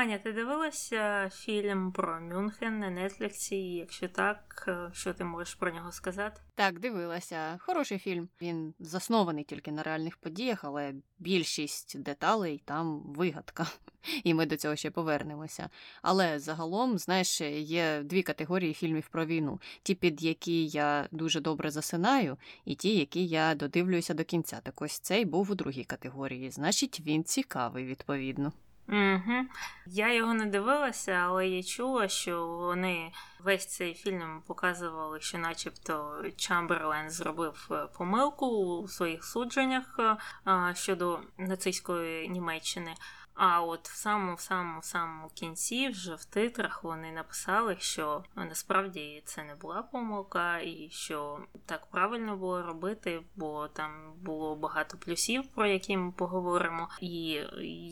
[0.00, 3.56] Аня, ти дивилася фільм про Мюнхен на Нетфліксі?
[3.56, 6.40] Якщо так, е, що ти можеш про нього сказати?
[6.54, 7.58] Так, дивилася.
[7.58, 8.28] Хороший фільм.
[8.42, 13.66] Він заснований тільки на реальних подіях, але більшість деталей там вигадка,
[14.24, 15.70] і ми до цього ще повернемося.
[16.02, 21.70] Але загалом, знаєш, є дві категорії фільмів про війну: ті, під які я дуже добре
[21.70, 24.60] засинаю, і ті, які я додивлююся до кінця.
[24.62, 26.50] Так ось цей був у другій категорії.
[26.50, 28.52] Значить, він цікавий відповідно.
[28.90, 29.46] Угу.
[29.86, 33.12] Я його не дивилася, але я чула, що вони
[33.44, 41.20] весь цей фільм показували, що, начебто, Чамберлен зробив е, помилку у своїх судженнях е, щодо
[41.38, 42.94] нацистської Німеччини.
[43.34, 49.54] А от в самому-самому самому кінці, вже в титрах, вони написали, що насправді це не
[49.54, 55.96] була помилка, і що так правильно було робити, бо там було багато плюсів, про які
[55.96, 56.88] ми поговоримо.
[57.00, 57.40] І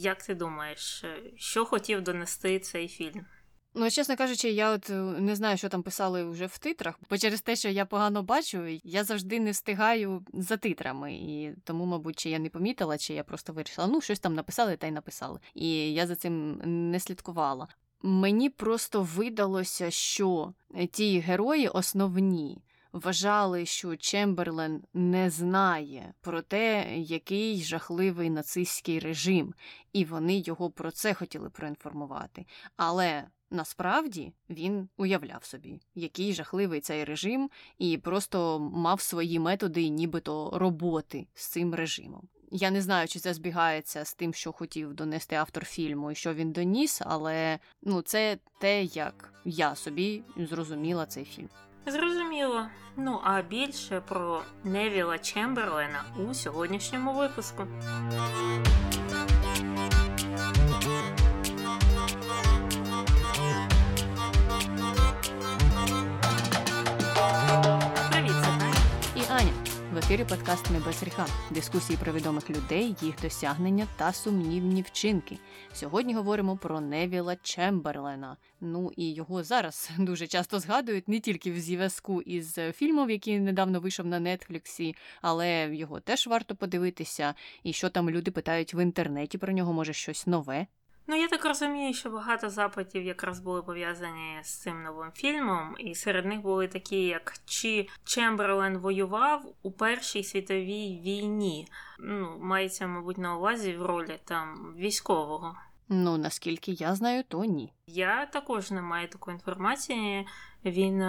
[0.00, 1.04] як ти думаєш,
[1.36, 3.26] що хотів донести цей фільм?
[3.74, 7.18] Ну, чесно кажучи, я от е, не знаю, що там писали вже в титрах, бо
[7.18, 11.14] через те, що я погано бачу, я завжди не встигаю за титрами.
[11.14, 14.76] І тому, мабуть, чи я не помітила, чи я просто вирішила, ну, щось там написали
[14.76, 15.40] та й написали.
[15.54, 16.60] І я за цим
[16.90, 17.68] не слідкувала.
[18.02, 20.52] Мені просто видалося, що
[20.92, 22.62] ті герої основні.
[22.92, 29.54] Вважали, що Чемберлен не знає про те, який жахливий нацистський режим,
[29.92, 32.46] і вони його про це хотіли проінформувати.
[32.76, 40.50] Але Насправді він уявляв собі, який жахливий цей режим, і просто мав свої методи, нібито
[40.54, 42.28] роботи з цим режимом.
[42.50, 46.34] Я не знаю, чи це збігається з тим, що хотів донести автор фільму і що
[46.34, 51.48] він доніс, але ну це те, як я собі зрозуміла цей фільм.
[51.86, 52.66] Зрозуміло.
[52.96, 57.66] Ну а більше про Невіла Чемберлена у сьогоднішньому випуску.
[69.98, 75.38] Ефірі подкаст «Не без гріха» дискусії про відомих людей, їх досягнення та сумнівні вчинки.
[75.72, 78.36] Сьогодні говоримо про Невіла Чемберлена.
[78.60, 83.80] Ну і його зараз дуже часто згадують не тільки в зв'язку із фільмом, який недавно
[83.80, 87.34] вийшов на Нетфліксі, але його теж варто подивитися.
[87.62, 90.66] І що там люди питають в інтернеті про нього, може щось нове.
[91.10, 95.94] Ну, я так розумію, що багато запитів якраз були пов'язані з цим новим фільмом, і
[95.94, 101.68] серед них були такі, як чи Чемберлен воював у Першій світовій війні.
[101.98, 105.56] Ну, мається, мабуть, на увазі в ролі там військового.
[105.88, 107.72] Ну, наскільки я знаю, то ні.
[107.86, 110.26] Я також не маю такої інформації.
[110.64, 111.02] Він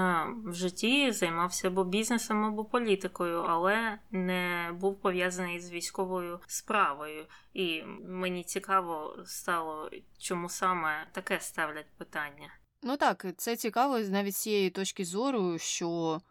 [0.46, 7.26] в житті займався або бізнесом, або політикою, але не був пов'язаний з військовою справою.
[7.54, 12.50] І мені цікаво стало, чому саме таке ставлять питання.
[12.84, 16.22] Ну так, це цікаво навіть з цієї точки зору, що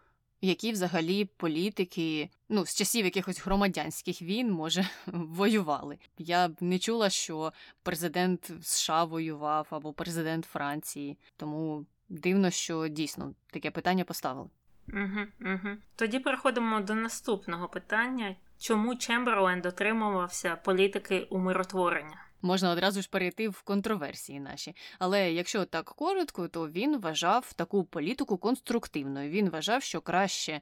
[0.41, 5.99] які взагалі політики, ну, з часів якихось громадянських війн, може, воювали.
[6.19, 13.35] Я б не чула, що президент США воював або президент Франції, тому дивно, що дійсно
[13.51, 14.49] таке питання поставили.
[14.93, 15.77] Угу, угу.
[15.97, 22.28] Тоді переходимо до наступного питання: чому Чемберлен дотримувався політики умиротворення?
[22.43, 24.77] Можна одразу ж перейти в контроверсії наші.
[24.99, 29.31] Але якщо так коротко, то він вважав таку політику конструктивною.
[29.31, 30.61] Він вважав, що краще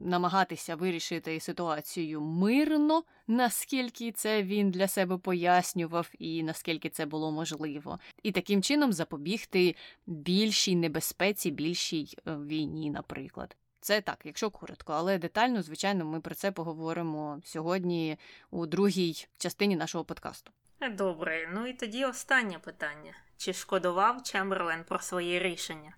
[0.00, 7.98] намагатися вирішити ситуацію мирно, наскільки це він для себе пояснював, і наскільки це було можливо,
[8.22, 13.56] і таким чином запобігти більшій небезпеці, більшій е, війні, наприклад.
[13.80, 18.16] Це так, якщо коротко, але детально, звичайно, ми про це поговоримо сьогодні
[18.50, 20.50] у другій частині нашого подкасту.
[20.80, 25.96] Добре, ну і тоді останнє питання: чи шкодував Чемберлен про своє рішення?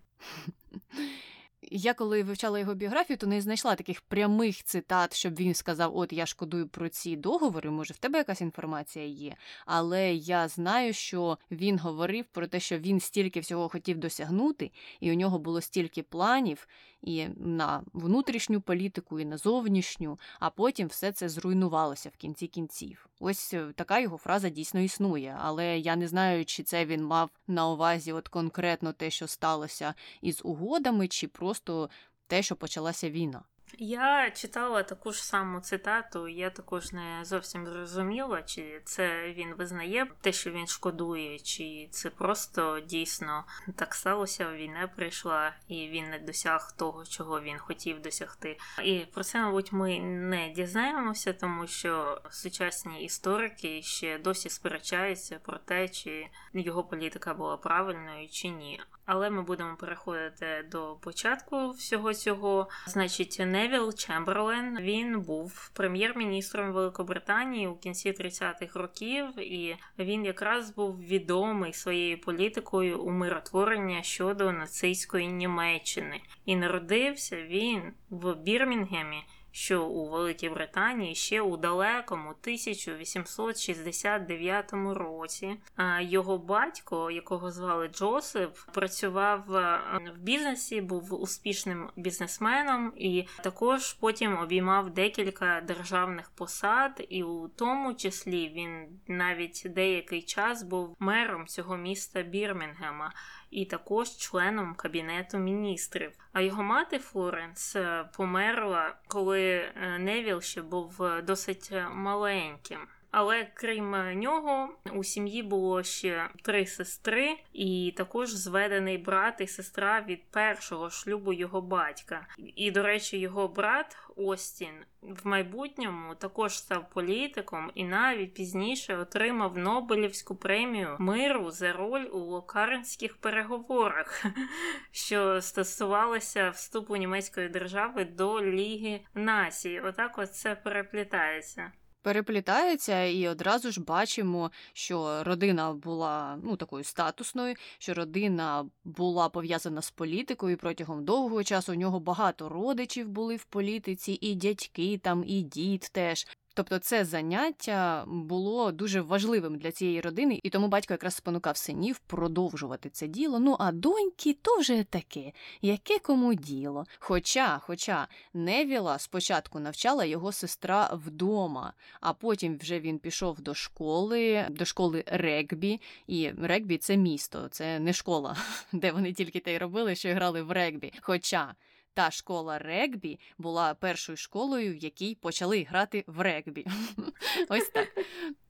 [1.63, 6.13] Я коли вивчала його біографію, то не знайшла таких прямих цитат, щоб він сказав: От
[6.13, 7.71] я шкодую про ці договори.
[7.71, 9.37] Може, в тебе якась інформація є.
[9.67, 14.71] Але я знаю, що він говорив про те, що він стільки всього хотів досягнути,
[15.01, 16.67] і у нього було стільки планів
[17.03, 23.09] і на внутрішню політику, і на зовнішню, а потім все це зруйнувалося в кінці кінців.
[23.21, 27.31] Ось е, така його фраза дійсно існує, але я не знаю, чи це він мав
[27.47, 31.91] на увазі от конкретно те, що сталося із угодами, чи просто
[32.27, 33.43] те, що почалася війна.
[33.79, 40.07] Я читала таку ж саму цитату, я також не зовсім зрозуміла, чи це він визнає
[40.21, 43.45] те, що він шкодує, чи це просто дійсно
[43.77, 48.59] так сталося, війна прийшла, і він не досяг того, чого він хотів досягти.
[48.85, 55.59] І про це, мабуть, ми не дізнаємося, тому що сучасні історики ще досі сперечаються про
[55.59, 58.81] те, чи його політика була правильною чи ні.
[59.13, 62.69] Але ми будемо переходити до початку всього цього.
[62.87, 71.01] Значить, Невіл Чемберлен він був прем'єр-міністром Великобританії у кінці 30-х років, і він якраз був
[71.01, 76.21] відомий своєю політикою умиротворення щодо нацистської Німеччини.
[76.45, 85.57] І народився він в Бірмінгемі що у Великій Британії ще у далекому 1869 році
[86.01, 89.81] його батько, якого звали Джосеп, працював в
[90.19, 98.49] бізнесі, був успішним бізнесменом і також потім обіймав декілька державних посад, і у тому числі
[98.49, 103.13] він навіть деякий час був мером цього міста Бірмінгема
[103.51, 106.13] і також членом кабінету міністрів.
[106.33, 112.79] А його мати Флоренс е, померла, коли е, Невіл ще був е, досить маленьким.
[113.11, 120.05] Але крім нього, у сім'ї було ще три сестри, і також зведений брат і сестра
[120.09, 122.27] від першого шлюбу його батька.
[122.39, 129.59] І, до речі, його брат Остін в майбутньому також став політиком і навіть пізніше отримав
[129.59, 134.25] Нобелівську премію миру за роль у локарнських переговорах,
[134.93, 139.81] що стосувалося вступу німецької держави до Ліги Націй.
[139.85, 147.55] Отак от це переплітається переплітаються, і одразу ж бачимо, що родина була ну такою статусною,
[147.79, 151.73] що родина була пов'язана з політикою протягом довгого часу.
[151.73, 156.27] У нього багато родичів були в політиці, і дядьки там, і дід теж.
[156.61, 161.99] Тобто це заняття було дуже важливим для цієї родини, і тому батько якраз спонукав синів
[161.99, 163.39] продовжувати це діло.
[163.39, 166.85] Ну а доньки то вже таке, яке кому діло.
[166.99, 174.47] Хоча, хоча Невіла спочатку навчала його сестра вдома, а потім вже він пішов до школи,
[174.51, 175.81] до школи регбі.
[176.07, 178.37] І регбі це місто, це не школа,
[178.73, 180.93] де вони тільки те й робили, що грали в регбі.
[181.01, 181.55] Хоча
[181.95, 186.67] та школа регбі була першою школою, в якій почали грати в регбі.
[187.49, 187.89] Ось так.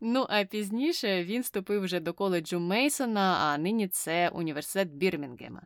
[0.01, 5.63] Ну а пізніше він вступив вже до коледжу Мейсона, а нині це університет Бірмінгема.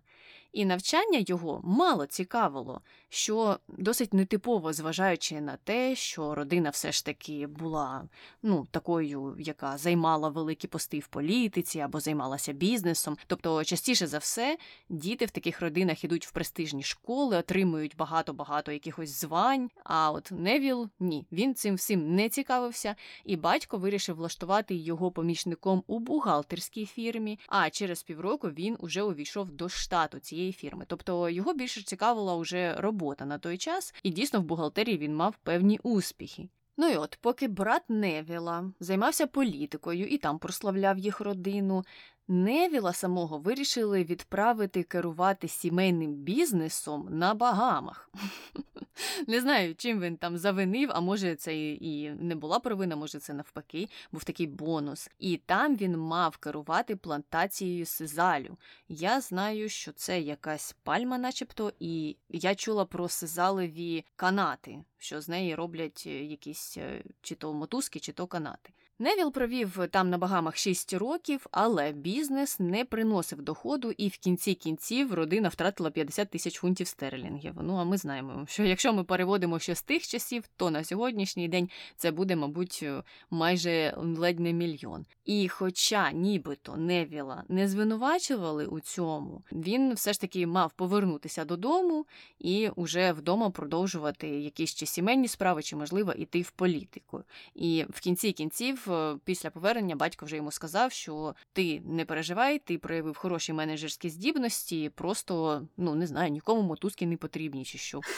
[0.55, 7.05] І навчання його мало цікавило, що досить нетипово, зважаючи на те, що родина все ж
[7.05, 8.09] таки була
[8.43, 13.17] ну, такою, яка займала великі пости в політиці або займалася бізнесом.
[13.27, 14.59] Тобто, частіше за все,
[14.89, 19.71] діти в таких родинах ідуть в престижні школи, отримують багато-багато якихось звань.
[19.85, 25.83] А от Невіл ні, він цим всім не цікавився, і батько вирішив влаштувати його помічником
[25.87, 27.39] у бухгалтерській фірмі.
[27.47, 30.85] А через півроку він уже увійшов до штату цієї фірми.
[30.89, 35.37] Тобто його більше цікавила робота робота на той час, і дійсно в бухгалтерії він мав
[35.37, 36.49] певні успіхи.
[36.77, 41.85] Ну і от, поки брат Невіла займався політикою і там прославляв їх родину,
[42.29, 48.11] Невіла самого вирішили відправити керувати сімейним бізнесом на Багамах.
[49.27, 53.35] Не знаю, чим він там завинив, а може, це і не була провина, може, це
[53.35, 55.11] навпаки, був такий бонус.
[55.19, 58.59] І там він мав керувати плантацією сизалю.
[58.89, 65.29] Я знаю, що це якась пальма, начебто, і я чула про сизалеві канати, що з
[65.29, 68.73] неї роблять е, якісь е, чи то мотузки, чи то канати.
[68.99, 74.55] Невіл провів там на Багамах 6 років, але бізнес не приносив доходу, і в кінці
[74.55, 77.55] кінців родина втратила 50 тисяч фунтів стерлінгів.
[77.63, 81.49] Ну а ми знаємо, що якщо ми переводимо ще з тих часів, то на сьогоднішній
[81.49, 82.85] день це буде, мабуть,
[83.31, 85.07] майже ледь не мільйон.
[85.25, 92.07] І, хоча нібито Невіла не звинувачували у цьому, він все ж таки мав повернутися додому
[92.39, 97.23] і уже вдома продовжувати якісь чи сімейні справи, чи можливо іти в політику.
[97.55, 98.84] І в кінці кінців.
[98.89, 104.11] Е, після повернення батько вже йому сказав, що ти не переживай, ти проявив хороші менеджерські
[104.11, 108.01] здібності, просто ну не знаю, нікому мотузки не потрібні чи що.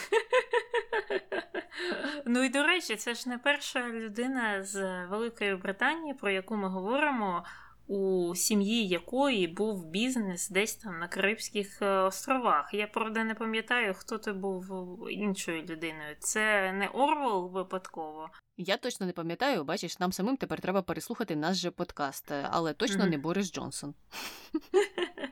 [2.29, 6.67] Ну і до речі, це ж не перша людина з Великої Британії, про яку ми
[6.67, 7.43] говоримо
[7.87, 12.73] у сім'ї якої був бізнес десь там на Карибських е, островах.
[12.73, 14.65] Я правда не пам'ятаю, хто ти був
[15.09, 16.15] іншою людиною.
[16.19, 18.29] Це не Орвел випадково.
[18.57, 23.03] Я точно не пам'ятаю, бачиш, нам самим тепер треба переслухати наш же подкаст, але точно
[23.03, 23.09] mm-hmm.
[23.09, 23.93] не Борис Джонсон.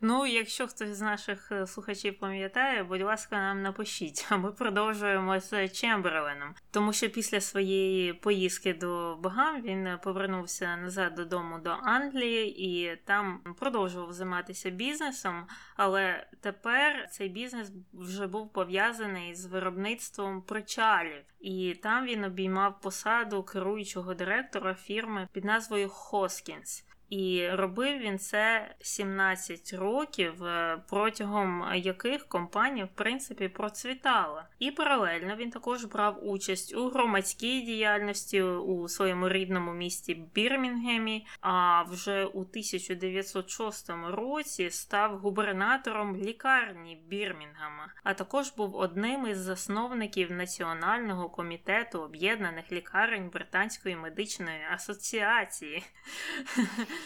[0.00, 5.40] Ну, якщо хтось з наших е, слухачів пам'ятає, будь ласка, нам напишіть, а ми продовжуємо
[5.40, 6.54] з Чемберленом.
[6.70, 13.40] Тому що після своєї поїздки до Багам він повернувся назад додому до Англії і там
[13.58, 22.06] продовжував займатися бізнесом, але тепер цей бізнес вже був пов'язаний з виробництвом причалів, і там
[22.06, 26.84] він обіймав посаду керуючого директора фірми під назвою Хоскінс.
[27.14, 34.48] І робив він це 17 років, е, протягом яких компанія в принципі процвітала.
[34.58, 41.26] І паралельно він також брав участь у громадській діяльності у своєму рідному місті Бірмінгемі.
[41.40, 50.32] А вже у 1906 році став губернатором лікарні Бірмінгема, а також був одним із засновників
[50.32, 55.82] Національного комітету об'єднаних лікарень Британської медичної асоціації.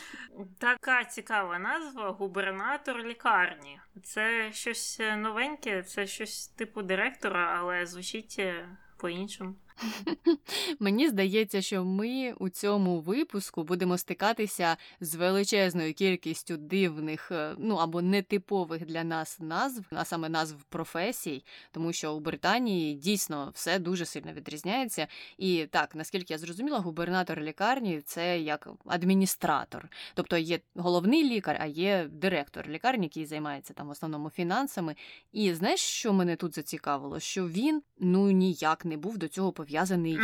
[0.58, 3.80] Така цікава назва губернатор лікарні.
[4.02, 9.54] Це щось новеньке, це щось типу директора, але звучить е, по-іншому.
[10.78, 17.74] Мені здається, що ми у цьому випуску будемо стикатися з величезною кількістю дивних, е, ну
[17.74, 23.78] або нетипових для нас назв, а саме назв професій, тому що у Британії дійсно все
[23.78, 25.06] дуже сильно відрізняється.
[25.38, 31.66] І так, наскільки я зрозуміла, губернатор лікарні це як адміністратор, тобто є головний лікар, а
[31.66, 34.96] є директор лікарні, який займається там в основному фінансами.
[35.32, 37.20] І знаєш, що мене тут зацікавило?
[37.20, 39.67] Що він ну ніяк не був до цього пов'язаний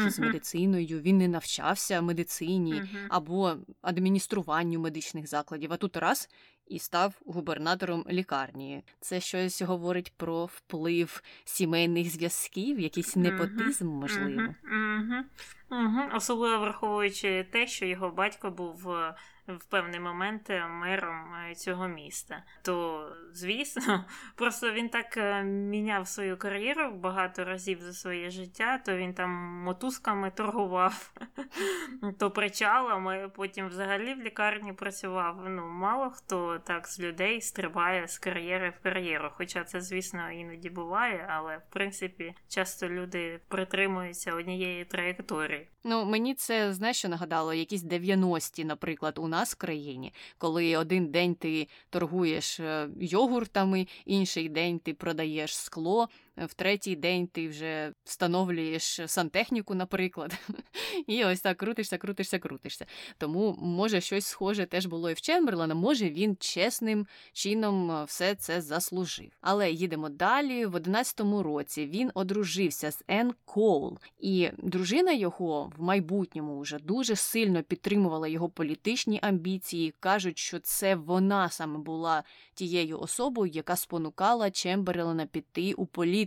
[0.01, 0.11] Мгм.
[0.11, 3.07] з медициною, він не навчався медицині Мгм.
[3.09, 5.73] або адмініструванню медичних закладів.
[5.73, 6.29] А тут раз
[6.67, 8.83] і став губернатором лікарні.
[9.01, 14.43] Це щось говорить про вплив сімейних зв'язків, якийсь непотизм, можливо.
[16.17, 19.15] Особливо враховуючи те, що його батько був е,
[19.49, 22.43] в певний момент е, мером е, цього міста.
[22.63, 24.05] То, звісно,
[24.37, 29.31] просто він так е, міняв свою кар'єру багато разів за своє життя, то він там
[29.65, 31.13] мотузками торгував,
[32.19, 35.49] то причалами, потім взагалі в лікарні працював.
[35.49, 39.31] Ну, мало хто так з людей стрибає з кар'єри в кар'єру.
[39.35, 45.69] Хоча це, звісно, іноді буває, але в принципі часто люди притримуються однієї траєкторії.
[45.87, 51.07] Ну, мені це знаєш, що нагадало, якісь 90-ті, наприклад, у нас в країні, коли один
[51.07, 57.93] день ти торгуєш е, йогуртами, інший день ти продаєш скло, в третій день ти вже
[58.05, 60.39] встановлюєш сантехніку, наприклад.
[61.07, 62.87] І ось так крутишся, крутишся, крутишся.
[63.19, 68.35] Тому, може, щось схоже теж було і в Чемберлена, може він чесним чином е, все
[68.35, 69.31] це заслужив.
[69.41, 70.67] Але їдемо далі.
[70.67, 77.17] В 11-му році він одружився з Енн Коул, і дружина його в майбутньому вже дуже
[77.17, 79.95] сильно підтримувала його політичні амбіції.
[80.01, 82.23] кажуть, що це вона саме була
[82.55, 86.24] тією особою, яка спонукала Чемберлена піти у політику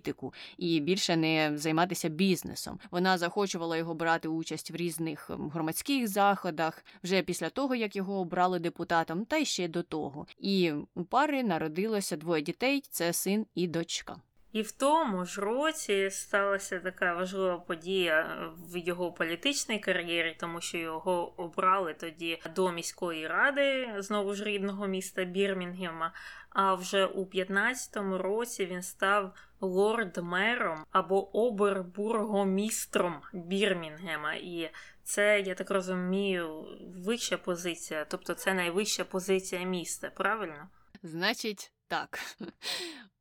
[0.58, 2.80] і більше не займатися бізнесом.
[2.92, 8.20] Вона захочувала його брати участь в різних ем, громадських заходах вже після того, як його
[8.20, 10.28] обрали депутатом, та й ще до того.
[10.40, 14.22] І у пари народилося двоє дітей: це син і дочка.
[14.52, 20.78] І в тому ж році сталася така важлива подія в його політичній кар'єрі, тому що
[20.78, 26.14] його обрали тоді до міської ради знову ж рідного міста Бірмінгема.
[26.50, 34.34] А вже у 15-му році він став лорд-мером або обербургомістром Бірмінгема.
[34.34, 34.72] І
[35.04, 36.68] це, я так розумію,
[37.06, 40.70] вища позиція, тобто це найвища позиція міста, правильно?
[41.04, 42.20] Значить, так.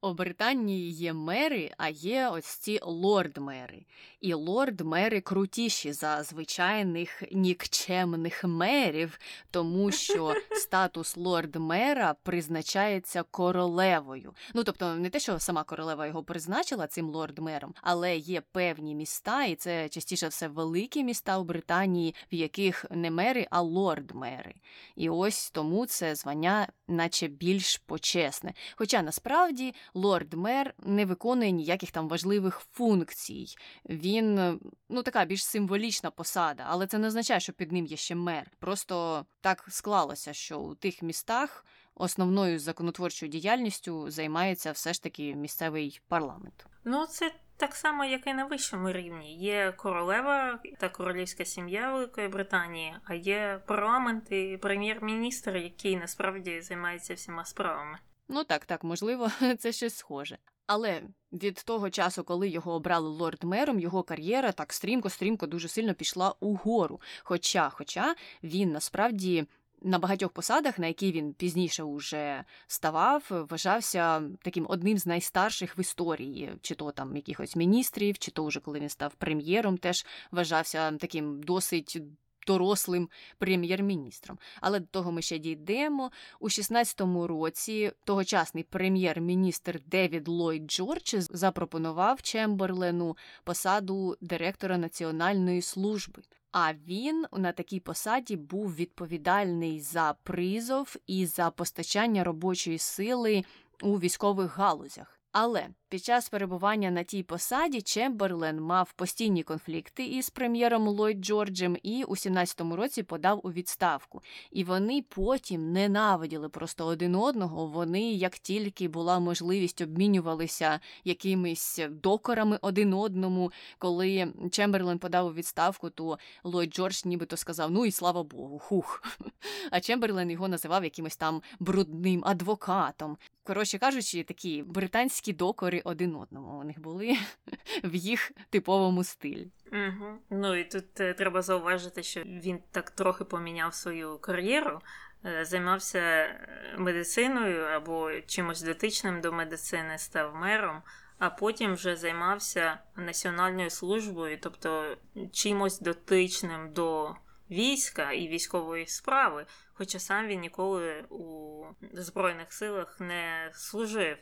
[0.00, 3.86] У Британії є мери, а є ось ці лорд-мери.
[4.20, 9.18] І лорд-мери крутіші за звичайних нікчемних мерів,
[9.50, 14.34] тому що статус лорд-мера призначається королевою.
[14.54, 19.44] Ну тобто, не те, що сама королева його призначила цим лорд-мером, але є певні міста,
[19.44, 24.54] і це частіше все великі міста у Британії, в яких не мери, а лорд-мери.
[24.96, 28.54] І ось тому це звання, наче більш почесне.
[28.74, 33.46] Хоча насправді лорд-мер не виконує ніяких там важливих функцій.
[33.88, 38.14] Він ну така більш символічна посада, але це не означає, що під ним є ще
[38.14, 38.50] мер.
[38.58, 41.64] Просто так склалося, що у тих містах
[41.94, 46.66] основною законотворчою діяльністю займається все ж таки місцевий парламент.
[46.84, 49.36] Ну, це так само, як і на вищому рівні.
[49.36, 57.14] Є королева та королівська сім'я Великої Британії, а є парламент і прем'єр-міністр, який насправді займається
[57.14, 57.98] всіма справами.
[58.28, 60.38] Ну так, так, можливо, це щось схоже.
[60.66, 61.02] Але
[61.32, 67.00] від того часу, коли його обрали лорд-мером, його кар'єра так стрімко-стрімко дуже сильно пішла угору.
[67.22, 69.46] Хоча, хоча він насправді
[69.82, 75.80] на багатьох посадах, на які він пізніше уже ставав, вважався таким одним з найстарших в
[75.80, 80.92] історії, чи то там якихось міністрів, чи то вже коли він став прем'єром, теж вважався
[80.92, 82.02] таким досить.
[82.46, 84.38] Дорослим прем'єр-міністром.
[84.60, 86.10] Але до того ми ще дійдемо.
[86.40, 96.22] У 16-му році тогочасний прем'єр-міністр Девід Ллойд Джордж запропонував Чемберлену посаду директора національної служби.
[96.52, 103.44] А він на такій посаді був відповідальний за призов і за постачання робочої сили
[103.82, 105.20] у військових галузях.
[105.32, 111.76] Але під час перебування на тій посаді Чемберлен мав постійні конфлікти із прем'єром Ллойд Джорджем
[111.82, 114.22] і у 17-му році подав у відставку.
[114.50, 117.66] І вони потім ненавиділи просто один одного.
[117.66, 123.52] Вони, як тільки була можливість, обмінювалися якимись докорами один одному.
[123.78, 129.02] Коли Чемберлен подав у відставку, то Ллойд Джордж нібито сказав: Ну і слава Богу, хух.
[129.70, 133.16] А Чемберлен його називав якимось там брудним адвокатом.
[133.46, 136.58] Коротше кажучи, такі британські докори один одному.
[136.58, 137.16] У них були
[137.84, 139.50] в їх типовому стилі.
[139.72, 140.18] Угу.
[140.30, 144.80] Ну і тут е, треба зауважити, що він так трохи поміняв свою кар'єру,
[145.24, 150.82] е, займався е, медициною або чимось дотичним до медицини, став мером.
[151.18, 154.96] А потім вже займався національною службою, тобто
[155.32, 157.14] чимось дотичним до
[157.50, 159.46] війська і військової справи.
[159.78, 164.16] Хоча сам він ніколи у Збройних силах не служив.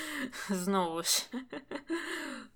[0.50, 1.26] Знову ж.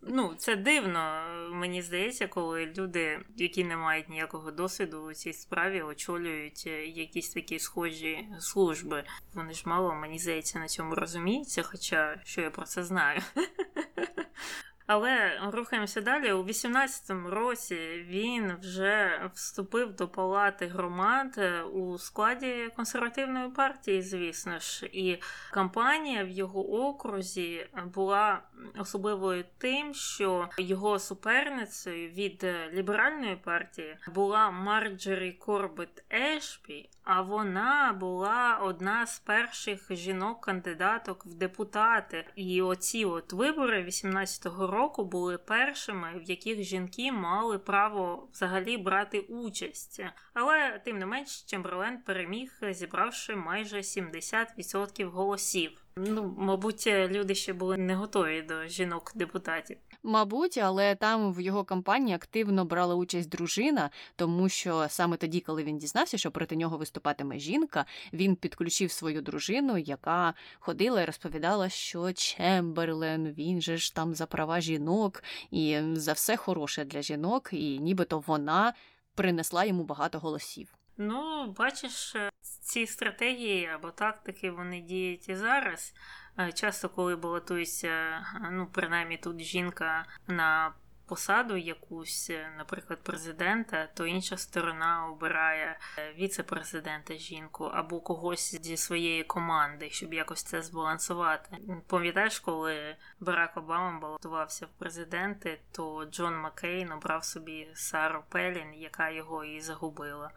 [0.02, 5.82] Ну, це дивно, мені здається, коли люди, які не мають ніякого досвіду у цій справі,
[5.82, 9.04] очолюють якісь такі схожі служби.
[9.32, 13.20] Вони ж мало, мені здається, на цьому розуміються, хоча що я про це знаю.
[14.86, 16.32] Але рухаємося далі.
[16.32, 24.58] У 18-му році він вже вступив до палати громад е, у складі консервативної партії, звісно
[24.58, 25.22] ж, і
[25.52, 28.42] кампанія в його окрузі була
[28.78, 38.58] особливою тим, що його суперницею від ліберальної партії була Марджері Корбет Ешпі, а вона була
[38.62, 42.26] одна з перших жінок-кандидаток в депутати.
[42.36, 49.20] І оці от вибори 18-го року були першими, в яких жінки мали право взагалі брати
[49.20, 50.02] участь.
[50.34, 55.83] Але тим не менш Чемберлен переміг, зібравши майже 70% голосів.
[55.96, 59.76] Ну, мабуть, люди ще були не готові до жінок-депутатів.
[60.02, 65.64] Мабуть, але там в його кампанії активно брала участь дружина, тому що саме тоді, коли
[65.64, 71.68] він дізнався, що проти нього виступатиме жінка, він підключив свою дружину, яка ходила і розповідала,
[71.68, 77.48] що Чемберлен, він же ж там за права жінок і за все хороше для жінок,
[77.52, 78.74] і нібито вона
[79.14, 80.74] принесла йому багато голосів.
[80.96, 85.94] Ну, бачиш, е, ці стратегії або тактики вони діють і зараз.
[86.38, 90.74] Е, часто, коли балотується, е, ну, принаймні тут жінка на
[91.06, 95.78] посаду якусь, наприклад, президента, то інша сторона обирає
[96.18, 101.56] віце-президента жінку або когось зі своєї команди, щоб якось це збалансувати.
[101.86, 109.10] Пам'ятаєш, коли Барак Обама балотувався в президенти, то Джон Маккейн обрав собі Сару Пелін, яка
[109.10, 110.30] його і загубила.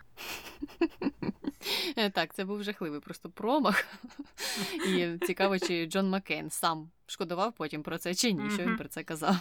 [2.14, 3.86] Так, це був жахливий просто промах.
[4.88, 8.88] І цікаво, чи Джон Маккейн сам шкодував потім про це чи ні, що він про
[8.88, 9.36] це казав.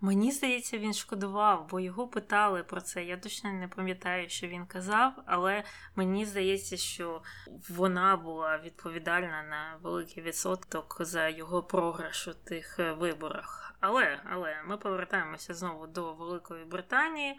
[0.00, 3.04] Мені здається, він шкодував, бо його питали про це.
[3.04, 5.64] Я точно не пам'ятаю, що він казав, але
[5.96, 7.22] мені здається, що
[7.68, 13.74] вона була відповідальна на великий відсоток за його програш у тих е, виборах.
[13.80, 17.38] Але, але ми повертаємося знову до Великої Британії.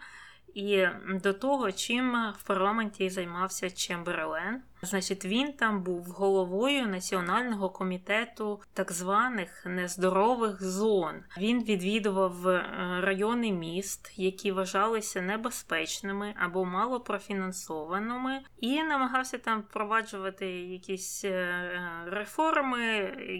[0.54, 8.60] І до того, чим в парламенті займався Чемберлен, значить, він там був головою національного комітету
[8.74, 11.14] так званих нездорових зон.
[11.38, 12.64] Він відвідував е,
[13.00, 21.64] райони міст, які вважалися небезпечними або мало профінансованими, і намагався там впроваджувати якісь е,
[22.06, 22.84] реформи,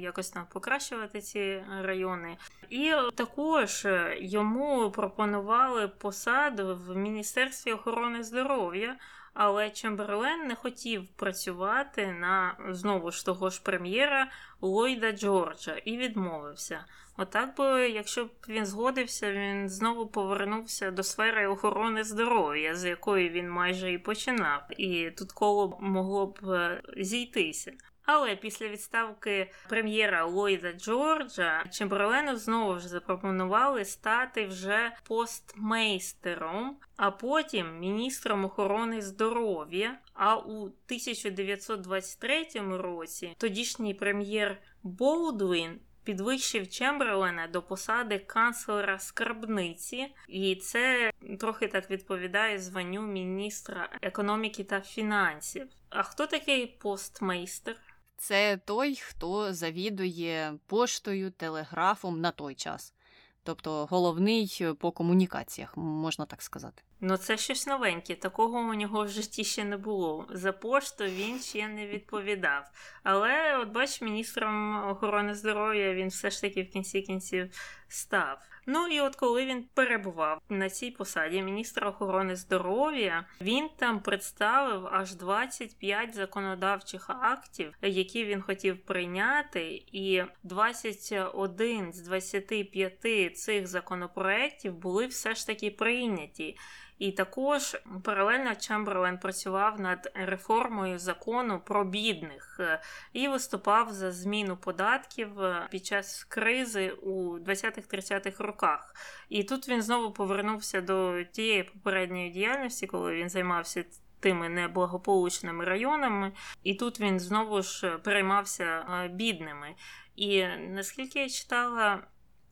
[0.03, 2.37] якось там покращувати ці райони.
[2.71, 3.87] І також
[4.19, 8.97] йому пропонували посаду в Міністерстві охорони здоров'я.
[9.35, 16.85] Але Чемберлен не хотів працювати на знову ж того ж прем'єра Ллойда Джорджа і відмовився.
[17.17, 23.29] Отак би, якщо б він згодився, він знову повернувся до сфери охорони здоров'я, з якої
[23.29, 27.73] він майже і починав, і тут коло могло б е, зійтися.
[28.05, 37.79] Але після відставки прем'єра Ллойда Джорджа Чемберлену знову ж запропонували стати вже постмейстером, а потім
[37.79, 39.99] міністром охорони здоров'я.
[40.15, 51.13] А у 1923 році тодішній прем'єр Болдуін підвищив Чемберлена до посади канцлера скарбниці, і це
[51.41, 55.67] трохи так відповідає званню міністра економіки та фінансів.
[55.91, 57.77] А хто такий постмейстер?
[58.21, 62.95] Це той, хто завідує поштою, телеграфом на той час.
[63.43, 66.83] Тобто головний по комунікаціях, можна так сказати.
[67.01, 68.15] Ну, це щось новеньке.
[68.15, 70.27] Такого у нього в житті ще не було.
[70.31, 72.65] За пошту він ще не відповідав.
[73.03, 77.51] Але, от бач, міністром охорони здоров'я він все ж таки в кінці кінців
[77.89, 78.39] став.
[78.67, 84.87] Ну і от коли він перебував на цій посаді міністра охорони здоров'я, він там представив
[84.87, 95.07] аж 25 законодавчих актів, які він хотів прийняти, і 21 з 25 цих законопроєктів були
[95.07, 96.57] все ж таки прийняті.
[97.01, 102.81] І також паралельно Чемберлен працював над реформою закону про бідних е,
[103.13, 108.95] і виступав за зміну податків е, під час кризи у 20-30-х роках.
[109.29, 113.85] І тут він знову повернувся до тієї попередньої діяльності, коли він займався.
[114.23, 116.33] Тими неблагополучними районами,
[116.63, 119.75] і тут він знову ж переймався е, бідними.
[120.17, 122.03] І наскільки я читала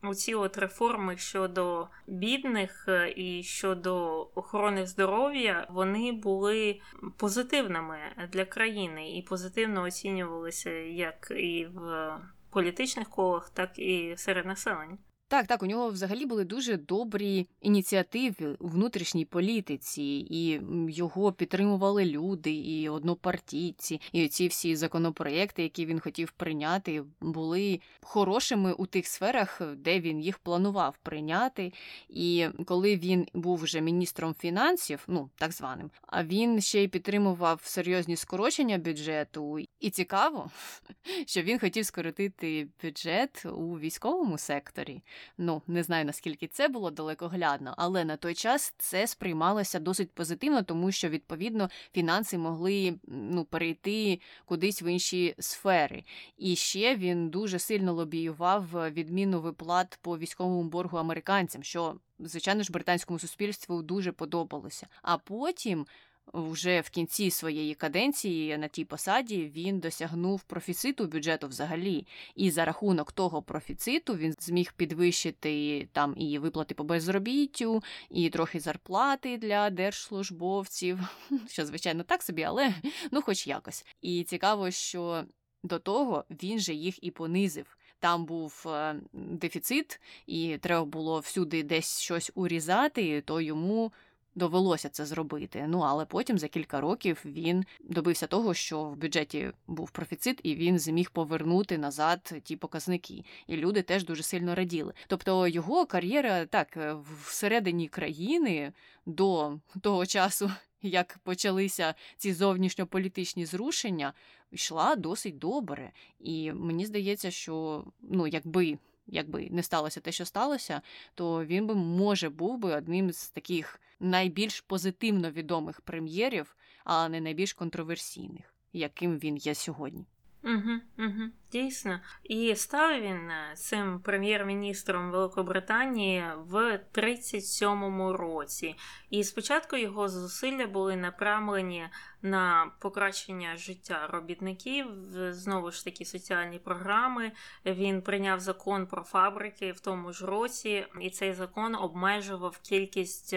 [0.01, 6.81] Оці от реформи щодо бідних е, і щодо охорони здоров'я вони були
[7.17, 7.97] позитивними
[8.31, 12.11] для країни і позитивно оцінювалися як і в
[12.49, 14.97] політичних колах, так і серед населення.
[15.29, 22.05] Так, так, у нього взагалі були дуже добрі ініціативи у внутрішній політиці, і його підтримували
[22.05, 29.07] люди, і однопартійці, і ці всі законопроекти, які він хотів прийняти, були хорошими у тих
[29.07, 31.73] сферах, де він їх планував прийняти.
[32.09, 37.61] І коли він був вже міністром фінансів, ну так званим, а він ще й підтримував
[37.63, 39.59] серйозні скорочення бюджету.
[39.79, 40.51] І цікаво,
[41.25, 45.01] що він хотів скоротити бюджет у військовому секторі.
[45.37, 50.63] Ну, не знаю наскільки це було далекоглядно, але на той час це сприймалося досить позитивно,
[50.63, 56.03] тому що відповідно фінанси могли ну, перейти кудись в інші сфери.
[56.37, 62.71] І ще він дуже сильно лобіював відміну виплат по військовому боргу американцям, що звичайно ж
[62.71, 64.87] британському суспільству дуже подобалося.
[65.01, 65.85] А потім
[66.33, 72.65] вже в кінці своєї каденції на тій посаді він досягнув профіциту бюджету взагалі, і за
[72.65, 79.69] рахунок того профіциту він зміг підвищити там і виплати по безробіттю, і трохи зарплати для
[79.69, 80.99] держслужбовців,
[81.47, 82.73] що звичайно так собі, але
[83.11, 83.85] ну, хоч якось.
[84.01, 85.23] І цікаво, що
[85.63, 87.77] до того він же їх і понизив.
[87.99, 93.91] Там був е, дефіцит, і треба було всюди десь щось урізати, то йому
[94.39, 95.65] довелося це зробити.
[95.67, 100.55] Ну але потім за кілька років він добився того, що в бюджеті був профіцит, і
[100.55, 103.23] він зміг повернути назад ті показники.
[103.47, 104.93] І люди теж дуже сильно раділи.
[105.07, 108.73] Тобто його кар'єра так е, всередині країни
[109.05, 110.51] до того часу.
[110.81, 114.13] Як почалися ці зовнішньополітичні зрушення,
[114.51, 115.91] йшла досить добре.
[116.19, 118.77] І мені здається, що ну, якби
[119.11, 120.81] якби не сталося те, що сталося,
[121.15, 127.21] то він би може був би одним з таких найбільш позитивно відомих прем'єрів, а не
[127.21, 130.05] найбільш контроверсійних, яким він є сьогодні.
[130.43, 131.99] Угу, угу, Дійсно.
[132.23, 138.75] І став він е, цим прем'єр-міністром Великобританії в 37-му році.
[139.09, 141.89] І спочатку його зусилля були направлені
[142.21, 144.87] на покращення життя робітників,
[145.29, 147.31] знову ж таки, соціальні програми.
[147.65, 153.35] Він прийняв закон про фабрики в тому ж році, і цей закон обмежував кількість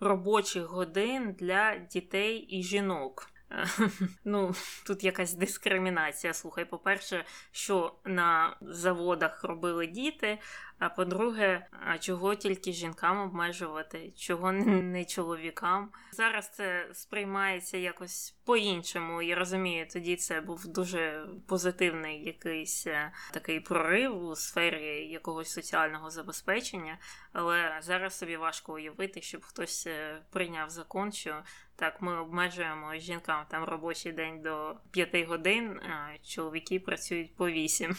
[0.00, 3.31] робочих годин для дітей і жінок.
[4.24, 4.54] Ну,
[4.86, 6.34] тут якась дискримінація.
[6.34, 10.38] Слухай, по-перше, що на заводах робили діти,
[10.82, 15.90] а по-друге, а чого тільки жінкам обмежувати, чого не чоловікам.
[16.12, 19.22] Зараз це сприймається якось по-іншому.
[19.22, 26.10] Я розумію, тоді це був дуже позитивний якийсь е, такий прорив у сфері якогось соціального
[26.10, 26.98] забезпечення.
[27.32, 31.42] Але зараз собі важко уявити, щоб хтось е, прийняв закон, що
[31.76, 37.96] так ми обмежуємо жінкам там робочий день до 5 годин, а чоловіки працюють по 8.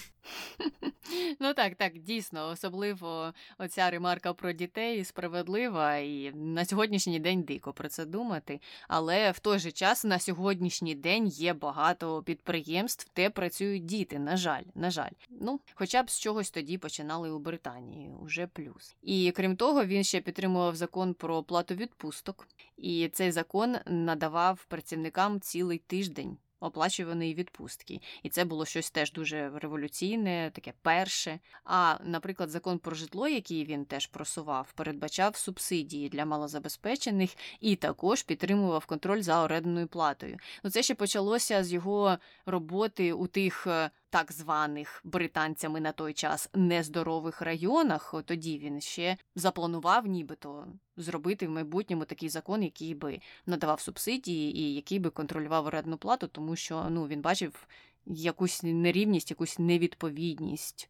[1.40, 7.74] Ну так, так, дійсно, особливо оця ремарка про дітей справедлива і на сьогоднішній день дико
[7.74, 8.60] про це думати.
[8.88, 14.20] Але в той же час на сьогоднішній день є багато підприємств, де працюють діти.
[14.20, 15.12] На жаль, на жаль.
[15.30, 18.96] Ну, хоча б з чогось тоді починали у Британії, уже плюс.
[19.02, 25.42] І крім того, він ще підтримував закон про оплату відпусток, і цей закон надавав працівникам
[25.42, 28.02] цілий тиждень оплачуваної відпустки.
[28.24, 31.40] І це було щось теж дуже революційне, таке перше.
[31.64, 38.24] А, наприклад, закон про житло, який він теж просував, передбачав субсидії для малозабезпечених і також
[38.24, 40.38] підтримував контроль за орендною платою.
[40.64, 43.68] Ну, це ще почалося з його роботи у тих.
[44.14, 51.50] Так званих британцями на той час нездорових районах, тоді він ще запланував, нібито зробити в
[51.50, 56.88] майбутньому такий закон, який би надавав субсидії і який би контролював орендну плату, тому що
[56.90, 57.68] ну він бачив
[58.06, 60.90] якусь нерівність, якусь невідповідність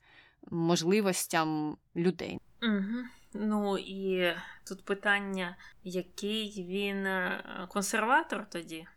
[0.52, 2.40] можливостям людей.
[2.64, 3.04] Угу.
[3.34, 4.34] Ну і
[4.68, 8.88] тут питання, який він е, консерватор тоді?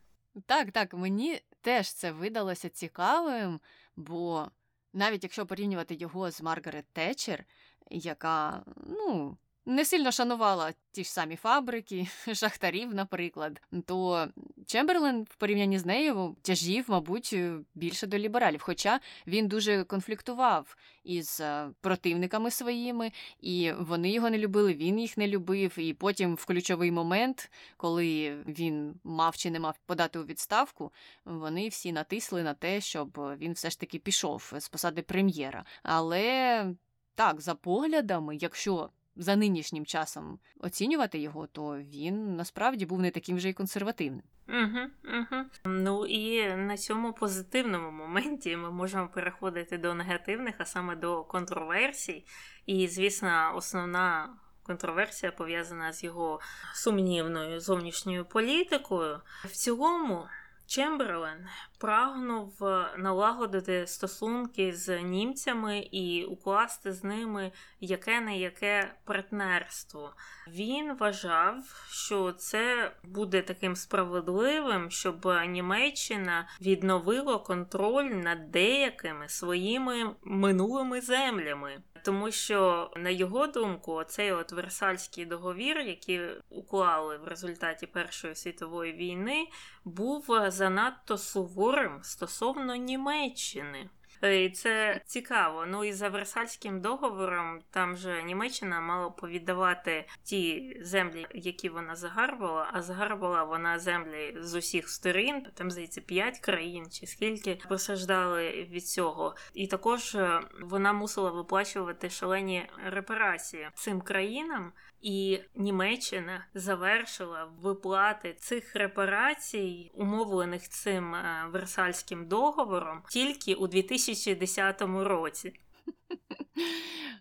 [0.47, 3.61] Так, так, мені теж це видалося цікавим,
[3.97, 4.51] бо
[4.93, 7.45] навіть якщо порівнювати його з Маргарет Тетчер,
[7.91, 14.29] яка, ну, не сильно шанувала ті ж самі фабрики, шахтарів, наприклад, то
[14.67, 17.37] Чемберлен в порівнянні з нею тяжів, мабуть,
[17.75, 18.63] більше до лібералів.
[18.63, 25.17] Хоча він дуже конфліктував із е, противниками своїми, і вони його не любили, він їх
[25.17, 25.79] не любив.
[25.79, 30.93] І потім, в ключовий момент, коли він мав чи не мав подати у відставку,
[31.25, 35.65] вони всі натисли на те, щоб він все ж таки пішов з посади прем'єра.
[35.83, 36.67] Але
[37.15, 43.37] так, за поглядами, якщо за нинішнім часом оцінювати його, то він насправді був не таким
[43.37, 44.23] вже й консервативним.
[44.49, 45.45] Угу, угу.
[45.65, 52.25] Ну і на цьому позитивному моменті ми можемо переходити до негативних, а саме до контроверсій.
[52.67, 56.41] І, звісно, основна контроверсія пов'язана з його
[56.75, 59.21] сумнівною зовнішньою політикою.
[59.45, 60.27] В цілому.
[60.67, 61.47] Чемберлен
[61.79, 62.63] прагнув
[62.99, 70.15] налагодити стосунки з німцями і укласти з ними яке не яке партнерство.
[70.49, 81.01] Він вважав, що це буде таким справедливим, щоб Німеччина відновила контроль над деякими своїми минулими
[81.01, 81.83] землями.
[82.05, 88.93] Тому що, на його думку, цей от Версальський договір, який уклали в результаті Першої світової
[88.93, 89.47] війни,
[89.85, 91.66] був занадто суворим
[92.03, 93.89] стосовно Німеччини.
[94.23, 95.67] Е, і це цікаво.
[95.67, 102.71] Ну і за Версальським договором там же Німеччина мала повіддавати ті землі, які вона загарбала,
[102.73, 105.47] а загарбала вона землі з усіх сторін.
[105.55, 109.35] Там здається п'ять країн чи скільки постраждали від цього.
[109.55, 114.73] І також е, вона мусила виплачувати шалені репарації цим країнам.
[115.01, 125.53] І Німеччина завершила виплати цих репарацій, умовлених цим е, Версальським договором, тільки у 2010 році.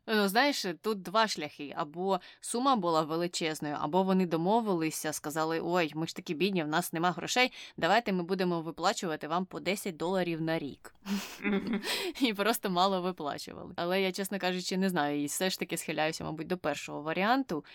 [0.08, 1.74] Ну, знаєш, тут два шляхи.
[1.78, 6.94] Або сума була величезною, або вони домовилися, сказали: ой, ми ж такі бідні, в нас
[6.94, 7.52] нема грошей.
[7.78, 10.96] Давайте ми будемо виплачувати вам по 10 доларів на рік.
[12.22, 13.74] І просто мало виплачували.
[13.76, 17.66] Але я, чесно кажучи, не знаю, і все ж таки схиляюся, мабуть, до першого варіанту.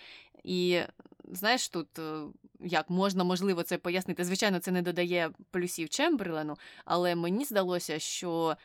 [0.44, 0.80] І
[1.32, 2.22] знаєш, тут е,
[2.60, 4.24] як можна можливо це пояснити.
[4.24, 8.56] Звичайно, це не додає плюсів Чемберлену, але мені здалося, що.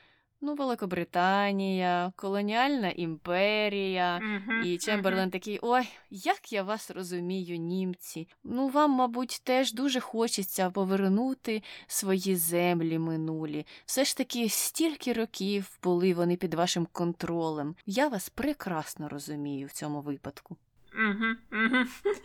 [0.45, 5.31] Ну, Великобританія, колоніальна імперія, uh-huh, і Чемберлен uh-huh.
[5.31, 8.27] такий: ой, як я вас розумію, німці.
[8.43, 13.65] Ну, вам, мабуть, теж дуже хочеться повернути свої землі минулі.
[13.85, 17.75] Все ж таки, стільки років були вони під вашим контролем.
[17.85, 20.57] Я вас прекрасно розумію в цьому випадку.
[20.93, 21.85] Угу, угу.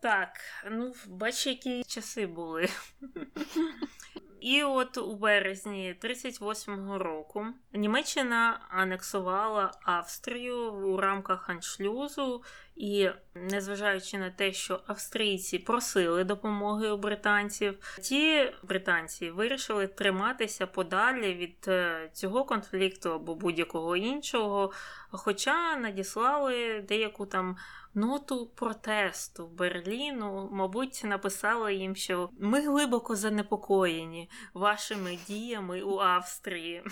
[0.00, 0.28] Так,
[0.70, 2.68] ну бач, які часи були.
[4.40, 12.42] І от у березні 38-го року Німеччина анексувала Австрію у рамках аншлюзу,
[12.76, 21.34] і незважаючи на те, що австрійці просили допомоги у британців, ті британці вирішили триматися подалі
[21.34, 24.72] від е, цього конфлікту або будь-якого іншого,
[25.10, 27.56] хоча надіслали деяку там
[27.94, 36.82] ноту протесту Берліну, мабуть, написали їм, що ми глибоко занепокоєні вашими діями у Австрії.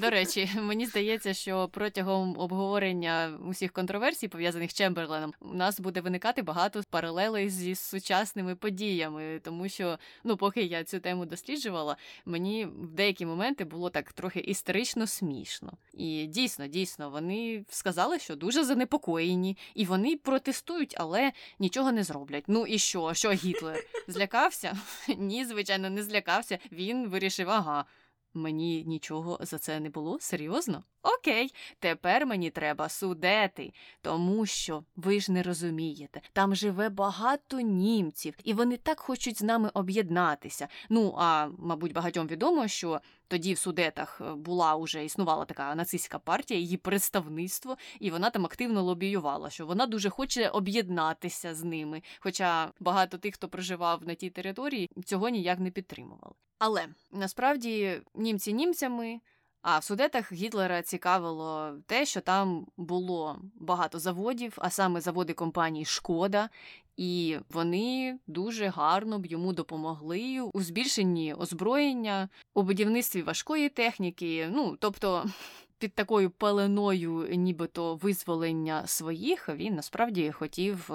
[0.00, 6.00] До речі, мені здається, що протягом обговорення усіх контроверсій, пов'язаних з Чемберленом, у нас буде
[6.00, 12.64] виникати багато паралелей зі сучасними подіями, тому що, ну, поки я цю тему досліджувала, мені
[12.64, 15.72] в деякі моменти було так трохи історично смішно.
[15.92, 22.44] І дійсно, дійсно, вони сказали, що дуже занепокоєні, і вони протестують, але нічого не зроблять.
[22.46, 23.14] Ну і що?
[23.14, 24.76] Що Гітлер злякався?
[25.16, 26.58] Ні, звичайно, не злякався.
[26.72, 27.84] Він вирішив, ага.
[28.36, 30.18] Мені нічого за це не було?
[30.20, 30.84] Серйозно?
[31.02, 38.34] Окей, тепер мені треба судети, тому що ви ж не розумієте, там живе багато німців,
[38.44, 40.68] і вони так хочуть з нами об'єднатися.
[40.88, 46.18] Ну а мабуть, багатьом відомо, що тоді в судетах е, була уже існувала така нацистська
[46.18, 52.02] партія, її представництво, і вона там активно лобіювала, що вона дуже хоче об'єднатися з ними.
[52.20, 56.34] Хоча багато тих, хто проживав на тій території, цього ніяк не підтримували.
[56.58, 59.20] Але насправді німці німцями.
[59.68, 65.84] А в судетах Гітлера цікавило те, що там було багато заводів, а саме заводи компанії
[65.84, 66.48] Шкода,
[66.96, 74.48] і вони дуже гарно б йому допомогли у збільшенні озброєння, у будівництві важкої техніки.
[74.52, 75.24] Ну тобто.
[75.78, 80.90] Під такою пеленою, нібито визволення своїх, він насправді хотів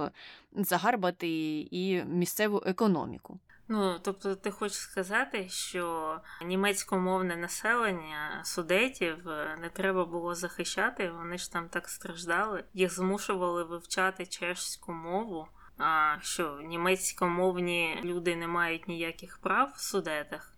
[0.56, 3.40] загарбати і місцеву економіку.
[3.74, 11.38] Ну, тобто, ти хочеш сказати, що німецькомовне населення судетів е, не треба було захищати, вони
[11.38, 15.48] ж там так страждали, їх змушували вивчати чешську мову.
[15.78, 20.51] А що німецькомовні люди не мають ніяких прав в судетах?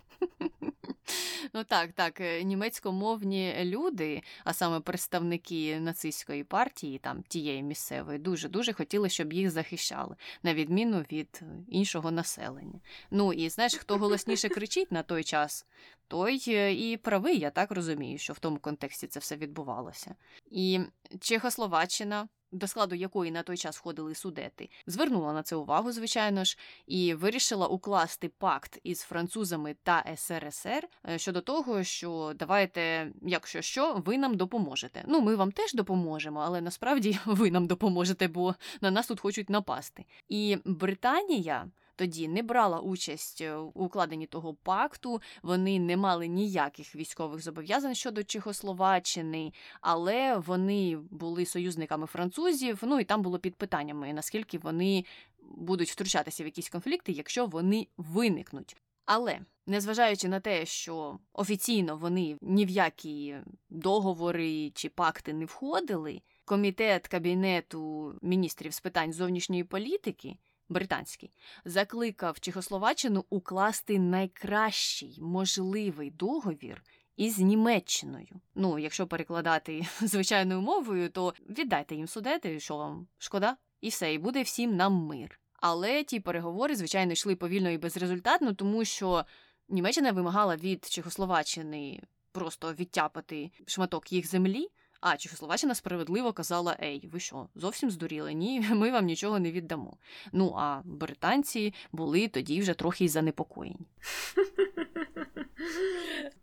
[1.54, 8.50] Ну так, так, е, німецькомовні люди, а саме представники нацистської партії, там тієї місцевої, дуже
[8.50, 12.80] дуже хотіли, щоб їх захищали, на відміну від е, іншого населення.
[13.12, 15.66] Ну і знаєш, хто голосніше кричить на той час,
[16.08, 20.16] той е, і правий, я так розумію, що в тому контексті це все відбувалося.
[20.52, 20.80] І
[21.20, 26.58] Чехословаччина до складу якої на той час входили судети, звернула на це увагу, звичайно ж,
[26.88, 33.94] і вирішила укласти пакт із французами та СРСР е, щодо того, що давайте, якщо що,
[34.06, 35.04] ви нам допоможете.
[35.08, 39.50] Ну, ми вам теж допоможемо, але насправді ви нам допоможете, бо на нас тут хочуть
[39.50, 40.06] напасти.
[40.30, 46.96] І Британія тоді не брала участь е, у укладенні того пакту, вони не мали ніяких
[46.96, 52.80] військових зобов'язань щодо Чехословаччини, але вони були союзниками французів.
[52.82, 55.06] Ну і там було під питаннями, наскільки вони
[55.42, 58.78] будуть втручатися в якісь конфлікти, якщо вони виникнуть.
[59.06, 63.36] Але незважаючи на те, що офіційно вони ні в які
[63.70, 70.38] договори чи пакти не входили, комітет кабінету міністрів з питань зовнішньої політики
[70.70, 71.32] британський,
[71.66, 76.84] закликав Чехословаччину укласти найкращий можливий договір
[77.18, 78.42] із Німеччиною.
[78.56, 84.18] Ну, якщо перекладати звичайною мовою, то віддайте їм судети, що вам шкода, і все, і
[84.18, 85.40] буде всім нам мир.
[85.54, 89.26] Але ті переговори, звичайно, йшли повільно і безрезультатно, тому що
[89.70, 94.68] Німеччина вимагала від Чехословаччини просто відтяпати шматок їх землі.
[95.06, 98.34] А Чехословаччина справедливо казала: Ей, ви що, зовсім здуріли?
[98.34, 99.98] Ні, ми вам нічого не віддамо.
[100.32, 103.88] Ну а британці були тоді вже трохи занепокоєні.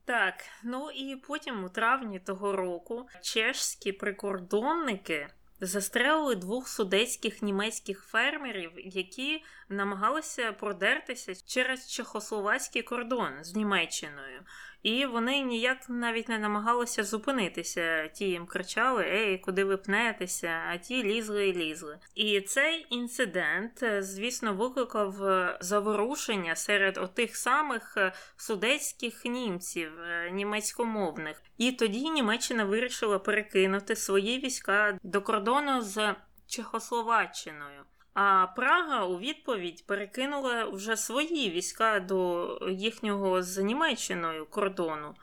[0.04, 5.28] Так, ну і потім у травні того року чешські прикордонники
[5.60, 14.42] застрелили двох судецьких німецьких фермерів, які намагалися продертися через чехословацький кордон з Німеччиною.
[14.82, 18.08] І вони ніяк навіть не намагалися зупинитися.
[18.08, 20.62] Ті їм кричали: Ей, куди ви пнетеся?
[20.68, 21.98] А ті лізли і лізли.
[22.14, 25.14] І цей інцидент, звісно, викликав
[25.60, 27.98] заворушення серед отих самих
[28.36, 29.92] судецьких німців,
[30.32, 31.42] німецькомовних.
[31.58, 36.14] І тоді Німеччина вирішила перекинути свої війська до кордону з
[36.46, 37.84] Чехословаччиною.
[38.22, 45.14] А Прага у відповідь перекинула вже свої війська до їхнього з Німеччиною кордону.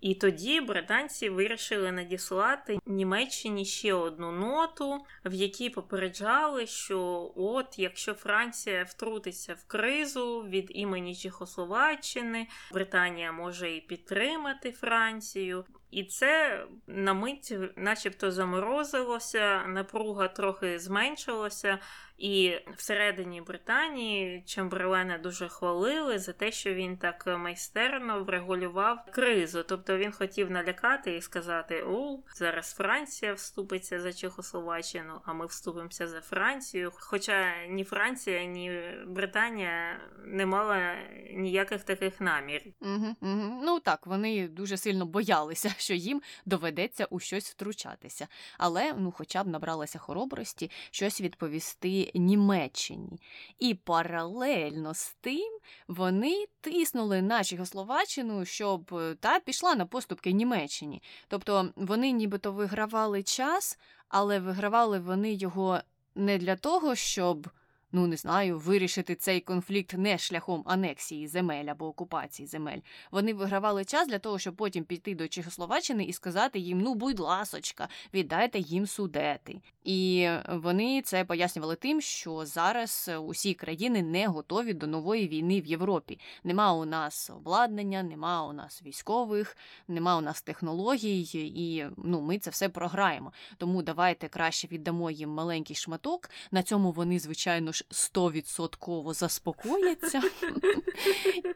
[0.00, 8.14] І тоді британці вирішили надіслати Німеччині ще одну ноту, в якій попереджали, що от якщо
[8.14, 15.64] Франція втрутиться в кризу від імені Чехословаччини, Британія може і підтримати Францію.
[15.90, 21.78] І це на мить, начебто, заморозилося, напруга трохи зменшилася,
[22.18, 29.62] І всередині Британії Чемберлена дуже хвалили за те, що він так майстерно врегулював кризу.
[29.68, 36.08] Тобто він хотів налякати і сказати: О, зараз Франція вступиться за Чехословаччину, а ми вступимося
[36.08, 36.92] за Францію.
[36.94, 40.94] Хоча ні Франція, ні Британія не мала
[41.34, 42.74] ніяких таких намірів.
[42.80, 43.60] Угу, угу.
[43.64, 48.28] Ну так, вони дуже сильно боялися, що їм доведеться у щось втручатися.
[48.58, 53.20] Але ну, хоча б набралася хоробрості щось відповісти Німеччині.
[53.58, 61.02] І паралельно з тим вони тиснули на Чехословаччину, щоб е, та пішла на поступки Німеччині.
[61.28, 65.80] Тобто вони нібито вигравали час, але вигравали вони його
[66.14, 67.48] не для того, щоб
[67.94, 72.78] ну не знаю, вирішити цей конфлікт не шляхом анексії земель або окупації земель.
[73.10, 77.20] Вони вигравали час для того, щоб потім піти до Чехословаччини і сказати їм: ну, будь
[77.20, 79.60] ласочка, віддайте їм судети.
[79.84, 85.66] І вони це пояснювали тим, що зараз усі країни не готові до нової війни в
[85.66, 86.18] Європі.
[86.44, 89.56] Нема у нас обладнання, нема у нас військових,
[89.88, 93.32] нема у нас технологій, і ну, ми це все програємо.
[93.56, 96.30] Тому давайте краще віддамо їм маленький шматок.
[96.50, 100.22] На цьому вони, звичайно ж, стовідсотково заспокояться.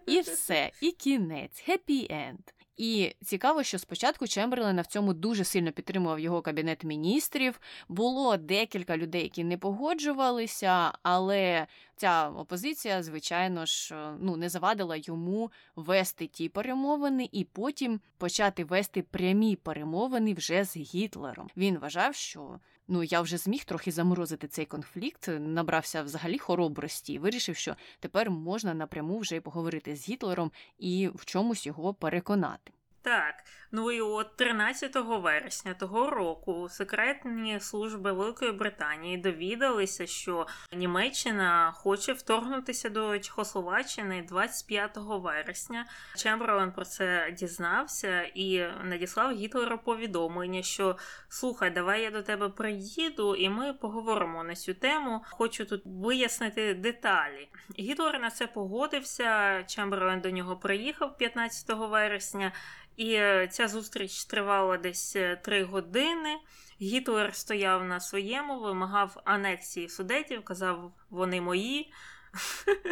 [0.06, 2.40] І все, і кінець, хеппі енд.
[2.78, 7.60] І цікаво, що спочатку Чемберлена в цьому дуже сильно підтримував його кабінет міністрів.
[7.88, 11.66] Було декілька людей, які не погоджувалися, але
[11.96, 19.02] ця опозиція, звичайно ж, ну не завадила йому вести ті перемовини і потім почати вести
[19.02, 21.50] прямі перемовини вже з Гітлером.
[21.56, 27.18] Він вважав, що ну я вже зміг трохи заморозити цей конфлікт, набрався взагалі хоробрості і
[27.18, 32.72] вирішив, що тепер можна напряму вже поговорити з Гітлером і в чомусь його переконати.
[33.02, 33.34] Так,
[33.72, 42.12] ну і от 13 вересня того року секретні служби Великої Британії довідалися, що Німеччина хоче
[42.12, 45.86] вторгнутися до Чехословаччини 25 вересня.
[46.16, 50.96] Чемберлен про це дізнався і надіслав Гітлеру повідомлення, що
[51.28, 55.24] слухай, давай я до тебе приїду, і ми поговоримо на цю тему.
[55.30, 57.48] Хочу тут вияснити деталі.
[57.78, 59.62] Гітлер на це погодився.
[59.66, 62.52] Чемберлен до нього приїхав 15 вересня.
[62.98, 66.38] І е, ця зустріч тривала десь е, три години.
[66.80, 71.92] Гітлер стояв на своєму, вимагав анексії судетів, казав, вони мої.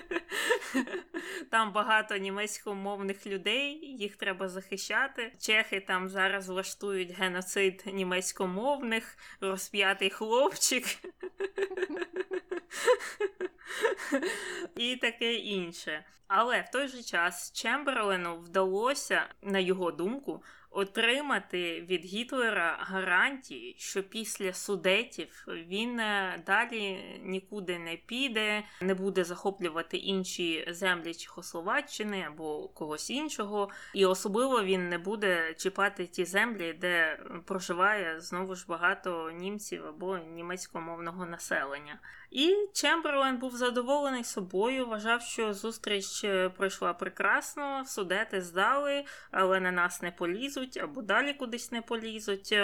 [1.50, 5.32] Там багато німецькомовних людей, їх треба захищати.
[5.40, 10.84] Чехи там зараз влаштують геноцид німецькомовних, розп'ятий хлопчик.
[14.76, 16.04] І таке інше.
[16.28, 20.42] Але в той же час Чемберлену вдалося, на його думку,
[20.76, 29.24] отримати від Гітлера гарантії, що після судетів він е, далі нікуди не піде, не буде
[29.24, 36.72] захоплювати інші землі Чехословаччини або когось іншого, і особливо він не буде чіпати ті землі,
[36.72, 41.98] де проживає знову ж багато німців або німецькомовного населення.
[42.30, 49.72] І Чемберлен був задоволений собою, вважав, що зустріч е, пройшла прекрасно, судети здали, але на
[49.72, 52.54] нас не полізуть або далі кудись не полізуть.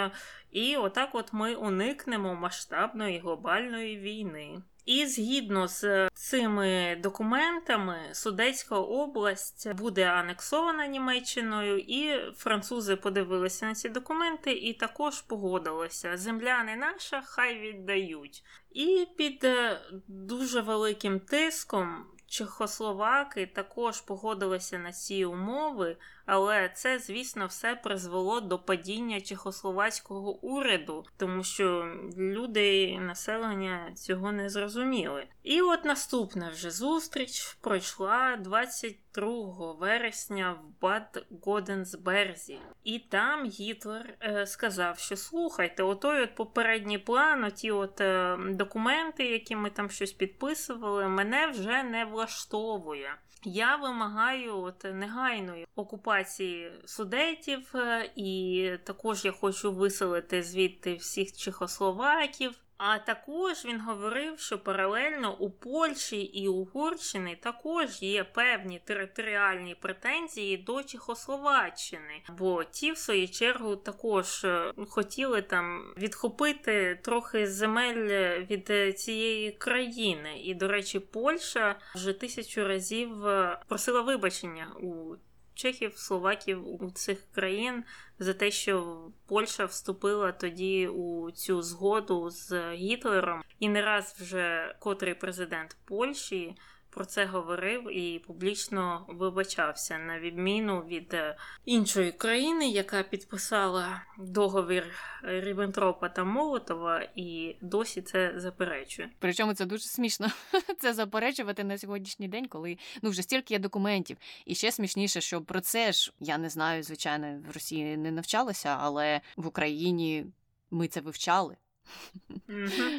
[0.51, 4.61] І отак от ми уникнемо масштабної глобальної війни.
[4.85, 13.89] І згідно з цими документами, Судецька область буде анексована Німеччиною, і французи подивилися на ці
[13.89, 16.17] документи і також погодилися.
[16.17, 18.43] Земля не наша, хай віддають.
[18.71, 27.47] І під е, дуже великим тиском Чехословаки також погодилися на ці умови, але це, звісно,
[27.47, 35.27] все призвело до падіння чехословацького уряду, тому що люди населення цього не зрозуміли.
[35.43, 42.59] І от наступна вже зустріч пройшла 22 вересня в Бад Годенсберзі.
[42.83, 49.25] І там Гітлер е, сказав, що слухайте, отой от попередній план, оті от е, документи,
[49.25, 53.15] які ми там щось підписували, мене вже не влаштовує.
[53.45, 62.62] Я вимагаю от негайної окупації судетів, е, і також я хочу виселити звідти всіх чехословаків.
[62.85, 70.57] А також він говорив, що паралельно у Польщі і Угорщини також є певні територіальні претензії
[70.57, 78.07] до Чехословаччини, бо ті, в свою чергу, також е, хотіли там відхопити трохи земель
[78.49, 80.39] від цієї країни.
[80.43, 85.15] І, до речі, Польща вже тисячу разів е, просила вибачення у
[85.53, 87.83] чехів, словаків у цих країн
[88.19, 94.75] за те, що Польща вступила тоді у цю згоду з Гітлером, і не раз вже
[94.79, 96.55] котрий президент Польщі
[96.93, 104.85] про це говорив і публічно вибачався на відміну від е, іншої країни, яка підписала договір
[105.23, 109.09] Ріббентропа та Молотова, і досі це заперечує.
[109.19, 110.27] Причому це дуже смішно
[110.79, 114.17] це заперечувати на сьогоднішній день, коли ну вже стільки є документів.
[114.45, 118.77] І ще смішніше, що про це ж я не знаю, звичайно, в Росії не навчалася,
[118.79, 120.25] але в Україні
[120.71, 121.57] ми це вивчали.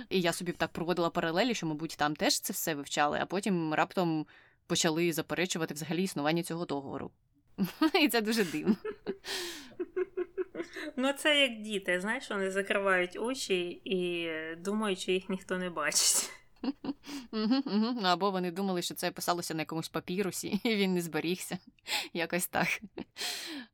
[0.09, 3.75] І я собі так проводила паралелі, що, мабуть, там теж це все вивчали, а потім
[3.75, 4.27] раптом
[4.67, 7.11] почали заперечувати взагалі існування цього договору.
[8.01, 8.77] І це дуже дивно.
[10.97, 16.31] Ну, це як діти, знаєш, вони закривають очі і думають, що їх ніхто не бачить.
[18.03, 21.59] Або вони думали, що це писалося на якомусь папірусі, і він не зберігся.
[22.13, 22.81] Якось так.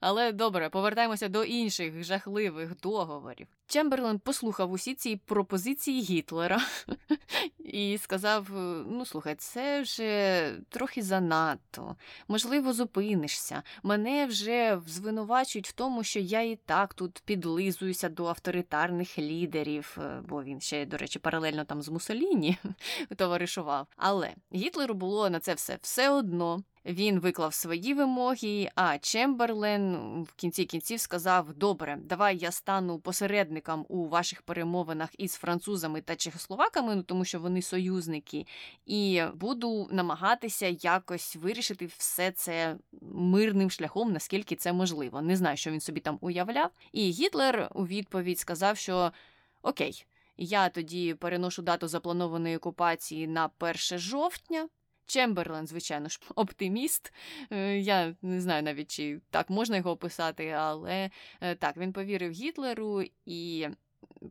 [0.01, 3.47] Але добре, повертаємося до інших жахливих договорів.
[3.71, 6.61] Чемберлен послухав усі ці пропозиції Гітлера
[7.59, 8.47] і сказав:
[8.91, 11.97] ну, слухай, це вже трохи занадто.
[12.29, 13.63] Можливо, зупинишся.
[13.83, 19.99] Мене вже звинувачують в тому, що я і так тут підлизуюся до авторитарних лідерів,
[20.29, 22.59] бо він ще, до речі, паралельно там з Мусоліні
[23.17, 23.87] товаришував.
[23.97, 26.63] Але Гітлеру було на це все все одно.
[26.85, 33.87] Він виклав свої вимоги, а Чемберлен в кінці кінців сказав: Добре, давай я стану посередником
[33.89, 38.47] у ваших перемовинах із французами та чехословаками, ну тому що вони союзники,
[38.87, 45.23] і буду намагатися якось вирішити все це мирним шляхом, наскільки це можливо.
[45.23, 46.71] Не знаю, що він собі там уявляв.
[46.93, 49.13] І Гітлер у відповідь сказав, що
[49.63, 50.07] окей.
[50.37, 54.69] Я тоді переношу дату запланованої окупації на 1 жовтня.
[55.11, 57.13] Чемберлен, звичайно ж, оптиміст.
[57.51, 62.33] Е, я не знаю навіть, чи так можна його описати, але е, так, він повірив
[62.33, 63.69] Гітлеру і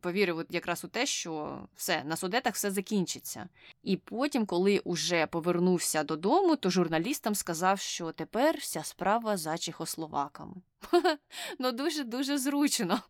[0.01, 3.49] повірив якраз у те, що все, на судетах все закінчиться.
[3.83, 10.55] І потім, коли уже повернувся додому, то журналістам сказав, що тепер вся справа за чехословаками.
[11.59, 13.01] Ну, дуже-дуже зручно.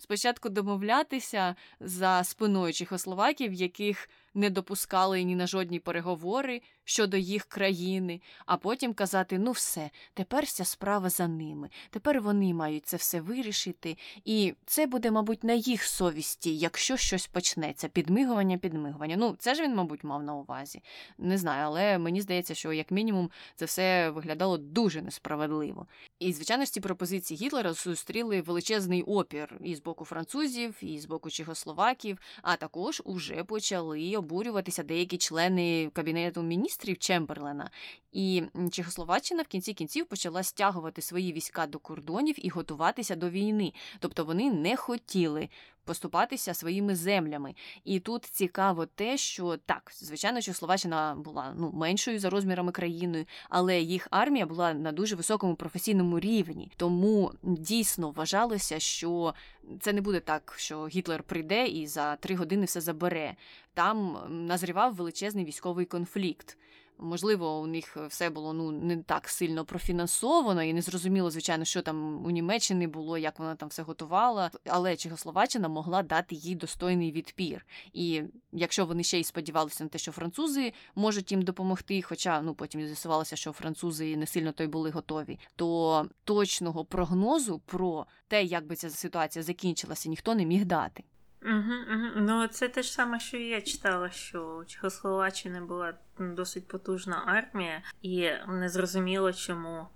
[0.00, 8.20] Спочатку домовлятися за спиною чехословаків, яких не допускали ні на жодні переговори щодо їх країни,
[8.46, 11.70] а потім казати: ну все, тепер вся справа за ними.
[11.90, 17.26] Тепер вони мають це все вирішити, і це буде, мабуть, на їх совісті, якщо щось
[17.26, 17.88] почнеться.
[17.88, 19.16] Підмигування, підмигування.
[19.16, 20.82] Ну, це ж він, мабуть, мав на увазі.
[21.18, 25.86] Не знаю, але мені здається, що як мінімум це все виглядало дуже несправедливо.
[26.18, 31.30] І, звичайно, ці пропозиції Гітлера зустріли величезний опір і з боку французів, і з боку
[31.30, 37.70] чехословаків, а також уже почали обурюватися деякі члени кабінету міністрів Чемберлена.
[38.12, 43.72] І Чехословаччина в кінці кінців почала стягувати свої війська до кордонів і готуватися до війни.
[43.98, 45.48] Тобто вони не хотіли
[45.84, 47.54] поступатися своїми землями.
[47.84, 53.24] І тут цікаво те, що так, звичайно, що Словаччина була ну меншою за розмірами країною,
[53.48, 56.70] але їх армія була на дуже високому професійному рівні.
[56.76, 59.34] Тому дійсно вважалося, що
[59.80, 63.36] це не буде так, що Гітлер прийде і за три години все забере.
[63.74, 66.58] Там назрівав величезний військовий конфлікт.
[66.98, 71.82] Можливо, у них все було ну не так сильно профінансовано, і не зрозуміло, звичайно, що
[71.82, 74.50] там у Німеччині було, як вона там все готувала.
[74.66, 77.66] Але Чехословаччина могла дати їй достойний відпір.
[77.92, 82.54] І якщо вони ще й сподівалися на те, що французи можуть їм допомогти, хоча ну
[82.54, 88.44] потім з'ясувалося, що французи не сильно то й були готові, то точного прогнозу про те,
[88.44, 91.04] як би ця ситуація закінчилася, ніхто не міг дати.
[91.44, 92.10] Угу, угу.
[92.16, 97.82] Ну, це те ж саме, що я читала, що у Чехословаччини була досить потужна армія,
[98.02, 99.86] і не зрозуміло, чому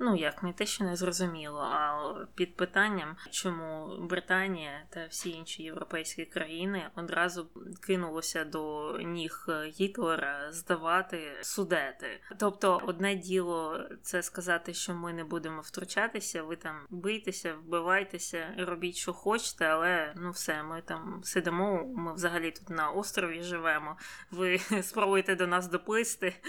[0.00, 5.62] Ну, як не те, що не зрозуміло, а під питанням, чому Британія та всі інші
[5.62, 7.48] європейські країни одразу
[7.86, 9.46] кинулося до ніг
[9.80, 12.20] Гітлера здавати судети.
[12.38, 18.96] Тобто, одне діло це сказати, що ми не будемо втручатися, ви там бийтеся, вбивайтеся, робіть,
[18.96, 21.84] що хочете, але ну все, ми там сидимо.
[21.84, 23.96] Ми взагалі тут на острові живемо.
[24.30, 26.34] Ви спробуйте до нас доплисти.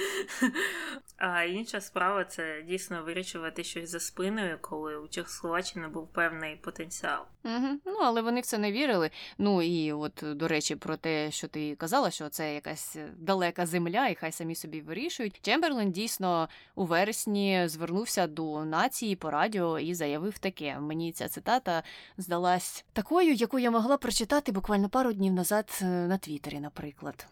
[1.17, 6.55] А інша справа це дійсно вирішувати вирішувати щось за спиною, коли у Чехословаччини був певний
[6.55, 7.23] потенціал.
[7.45, 7.79] Угу.
[7.85, 9.09] Ну але вони в це не вірили.
[9.37, 14.07] Ну і от до речі, про те, що ти казала, що це якась далека земля,
[14.07, 15.39] і хай самі собі вирішують.
[15.41, 20.79] Чемберлен дійсно у вересні звернувся до нації по радіо і заявив таке.
[20.79, 21.83] Мені ця цитата
[22.17, 27.27] здалась такою, яку я могла прочитати буквально пару днів назад е, на Твіттері, наприклад.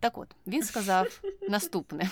[0.00, 2.10] Так от він сказав наступне.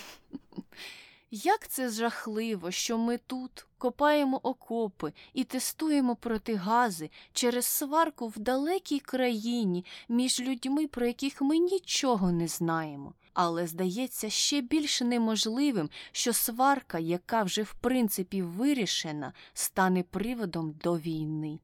[1.36, 9.00] Як це жахливо, що ми тут копаємо окопи і тестуємо протигази через сварку в далекій
[9.00, 13.14] країні між людьми, про яких ми нічого не знаємо.
[13.32, 20.98] Але здається ще більш неможливим, що сварка, яка вже в принципі вирішена, стане приводом до
[20.98, 21.58] війни.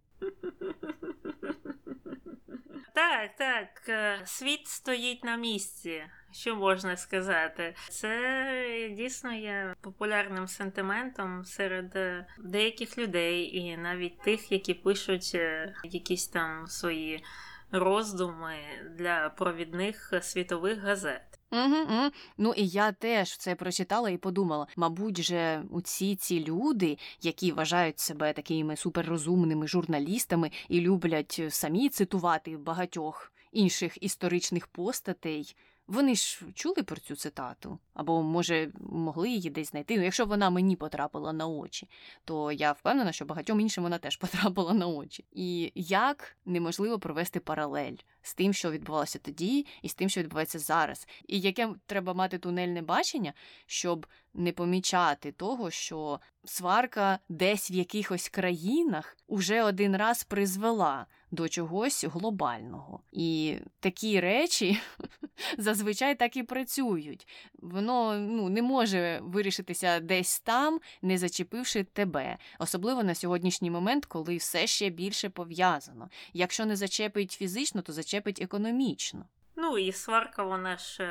[2.94, 6.02] Так, так, е, світ стоїть на місці.
[6.32, 7.74] Що можна сказати?
[7.88, 15.74] Це дійсно є популярним сентиментом серед е, деяких людей, і навіть тих, які пишуть е,
[15.84, 17.24] якісь там свої
[17.72, 18.54] роздуми
[18.98, 21.22] для провідних світових газет.
[21.52, 22.10] Угу, угу.
[22.38, 27.98] Ну і я теж це прочитала і подумала: мабуть, же усі ці люди, які вважають
[27.98, 35.56] себе такими суперрозумними журналістами і люблять самі цитувати багатьох інших історичних постатей.
[35.90, 39.96] Вони ж чули про цю цитату, або, може, могли її десь знайти.
[39.96, 41.88] Ну, якщо вона мені потрапила на очі,
[42.24, 45.24] то я впевнена, що багатьом іншим вона теж потрапила на очі.
[45.32, 50.58] І як неможливо провести паралель з тим, що відбувалося тоді, і з тим, що відбувається
[50.58, 53.32] зараз, і яке треба мати тунельне бачення,
[53.66, 61.48] щоб не помічати того, що сварка десь в якихось країнах уже один раз призвела до
[61.48, 63.00] чогось глобального.
[63.12, 64.80] І такі речі
[65.58, 67.28] зазвичай так і працюють.
[67.54, 74.36] Воно ну, не може вирішитися десь там, не зачепивши тебе, особливо на сьогоднішній момент, коли
[74.36, 76.08] все ще більше пов'язано.
[76.32, 79.24] Якщо не зачепить фізично, то зачепить економічно.
[79.56, 81.04] Ну і сварка, вона ж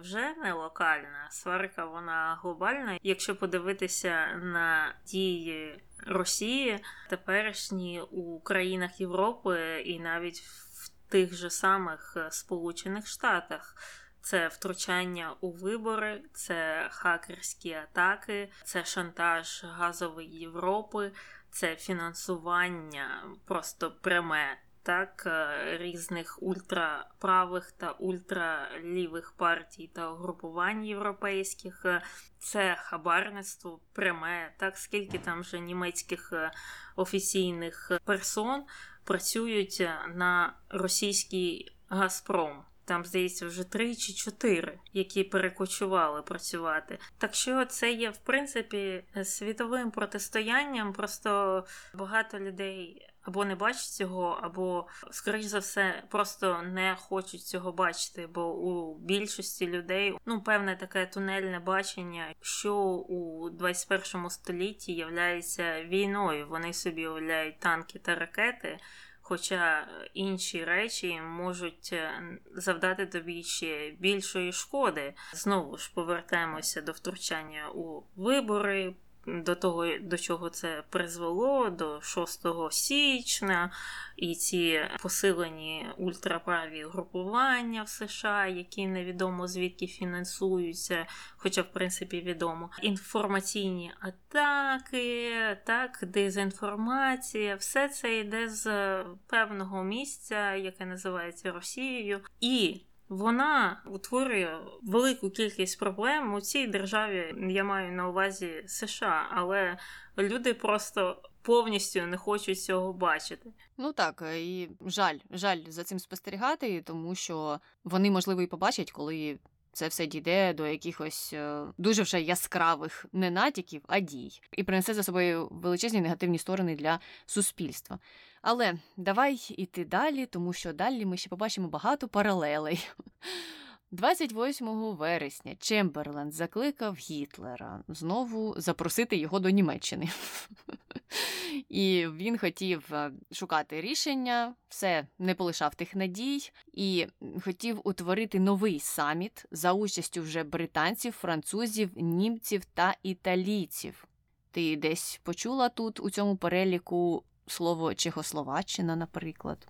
[0.00, 2.98] вже не локальна, сварка вона глобальна.
[3.02, 6.78] Якщо подивитися на дії Росії,
[7.08, 13.76] теперішні у країнах Європи і навіть в тих же самих Сполучених Штатах.
[14.22, 21.12] Це втручання у вибори, це хакерські атаки, це шантаж газової Європи,
[21.50, 31.82] це фінансування просто пряме так е, різних ультраправих та ультралівих партій та угрупувань європейських.
[31.84, 32.02] Е,
[32.38, 36.50] це хабарництво пряме, так скільки там вже німецьких е,
[36.96, 38.64] офіційних персон
[39.04, 42.64] працюють на російський Газпром.
[42.84, 46.98] Там, здається, вже три чи чотири, які перекочували працювати.
[47.18, 50.92] Так що це є, в принципі, світовим протистоянням.
[50.92, 51.64] Просто
[51.94, 58.26] багато людей або не бачать цього, або, скоріш за все, просто не хочуть цього бачити.
[58.26, 62.76] Бо у більшості людей ну певне таке тунельне бачення, що
[63.08, 66.48] у 21 столітті являється війною.
[66.48, 68.78] Вони собі уявляють танки та ракети.
[69.22, 72.22] Хоча інші речі можуть е,
[72.54, 75.14] завдати тобі ще більшої шкоди.
[75.32, 78.94] Знову ж повертаємося до втручання у вибори,
[79.26, 83.72] до того, до чого це призвело, до 6 січня,
[84.16, 91.06] і ці посилені ультраправі групування в США, які невідомо звідки фінансуються,
[91.36, 92.70] хоча, в принципі, відомо.
[92.82, 95.32] Інформаційні атаки,
[95.66, 98.96] так, дезінформація, все це йде з
[99.26, 102.20] певного місця, яке називається Росією.
[102.40, 102.80] І
[103.10, 107.34] вона утворює велику кількість проблем у цій державі.
[107.48, 109.78] Я маю на увазі США, але
[110.18, 113.50] люди просто повністю не хочуть цього бачити.
[113.76, 119.38] Ну так, і жаль, жаль за цим спостерігати, тому що вони можливо і побачать, коли.
[119.72, 124.94] Це все дійде до якихось е, дуже вже яскравих не натяків, а дій, і принесе
[124.94, 127.98] за собою величезні негативні сторони для суспільства.
[128.42, 132.88] Але давай іти далі, тому що далі ми ще побачимо багато паралелей.
[133.92, 140.08] 28 вересня Чемберленд закликав Гітлера знову запросити його до Німеччини.
[141.68, 147.06] І він хотів е, шукати рішення, все не полишав тих надій, і
[147.44, 154.04] хотів утворити новий саміт за участю вже британців, французів, німців та італійців.
[154.50, 159.66] Ти десь почула тут у цьому переліку слово Чехословаччина, наприклад.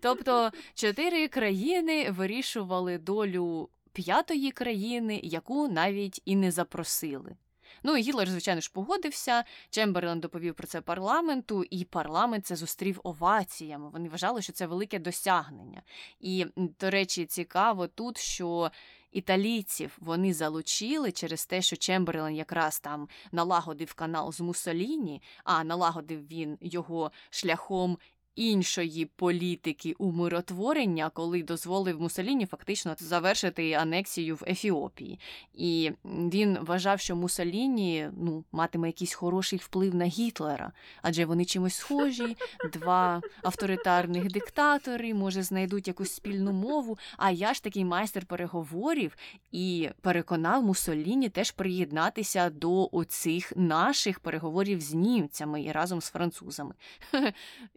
[0.00, 7.36] Тобто чотири країни вирішували долю п'ятої країни, яку навіть і не запросили.
[7.82, 9.44] Ну Гітлер, звичайно ж, погодився.
[9.70, 13.90] Чемберлен доповів про це парламенту, і парламент це зустрів оваціями.
[13.90, 15.82] Вони вважали, що це велике досягнення.
[16.20, 18.70] І, до речі, цікаво тут, що
[19.12, 19.98] італійців.
[20.00, 26.58] Вони залучили через те, що Чемберлен якраз там налагодив канал з Муссоліні, а налагодив він
[26.60, 27.98] його шляхом
[28.38, 35.20] іншої політики умиротворення, коли дозволив Мусоліні фактично завершити анексію в Ефіопії.
[35.54, 40.72] І він вважав, що Мусоліні ну, матиме якийсь хороший вплив на Гітлера,
[41.02, 42.36] адже вони чимось схожі,
[42.72, 46.98] два авторитарних диктатори, може, знайдуть якусь спільну мову.
[47.16, 49.16] А я ж такий майстер переговорів
[49.52, 56.74] і переконав Мусоліні теж приєднатися до оцих наших переговорів з німцями і разом з французами.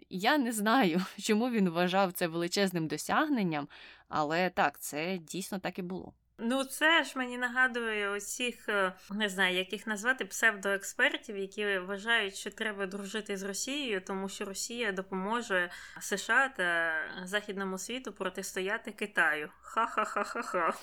[0.09, 3.67] Я не знаю, чому він вважав це величезним досягненням,
[4.09, 6.13] але так, це дійсно так і було.
[6.43, 12.35] Ну, це ж мені нагадує усіх, е, не знаю, як їх назвати, псевдоекспертів, які вважають,
[12.35, 16.93] що треба дружити з Росією, тому що Росія допоможе США та
[17.23, 19.49] Західному світу протистояти Китаю.
[19.61, 20.73] Ха-ха-ха-ха-ха.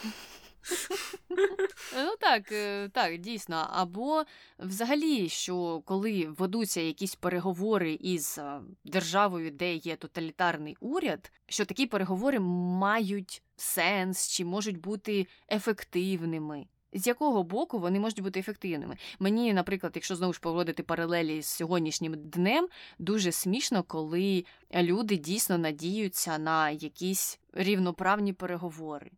[1.97, 3.67] Ну так, е, так, дійсно.
[3.71, 4.25] Або
[4.59, 11.87] взагалі, що коли ведуться якісь переговори із е, державою, де є тоталітарний уряд, що такі
[11.87, 16.67] переговори мають сенс чи можуть бути ефективними.
[16.93, 18.97] З якого боку вони можуть бути ефективними?
[19.19, 24.45] Мені, наприклад, якщо знову ж поводити паралелі з сьогоднішнім днем, дуже смішно, коли
[24.75, 29.11] люди дійсно надіються на якісь рівноправні переговори.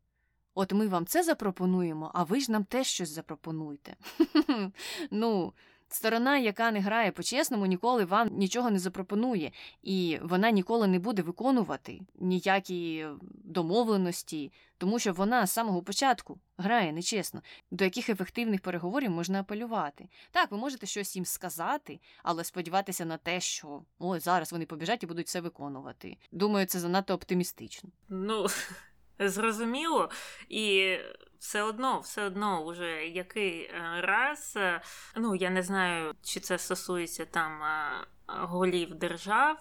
[0.54, 3.96] От ми вам це запропонуємо, а ви ж нам теж щось запропонуйте.
[5.10, 5.52] Ну,
[5.88, 11.22] сторона, яка не грає по-чесному, ніколи вам нічого не запропонує, і вона ніколи не буде
[11.22, 13.06] виконувати ніякі
[13.44, 17.42] домовленості, тому що вона з самого початку грає нечесно.
[17.70, 20.08] До яких ефективних переговорів можна апелювати?
[20.30, 25.02] Так, ви можете щось їм сказати, але сподіватися на те, що ой, зараз вони побіжать
[25.02, 26.16] і будуть все виконувати.
[26.32, 27.90] Думаю, це занадто оптимістично.
[28.08, 28.46] Ну,
[29.28, 30.10] зрозуміло,
[30.48, 30.96] і
[31.40, 34.80] все одно, все одно, уже який е, раз, е,
[35.16, 39.58] ну я не знаю, чи це стосується там е, голів держав,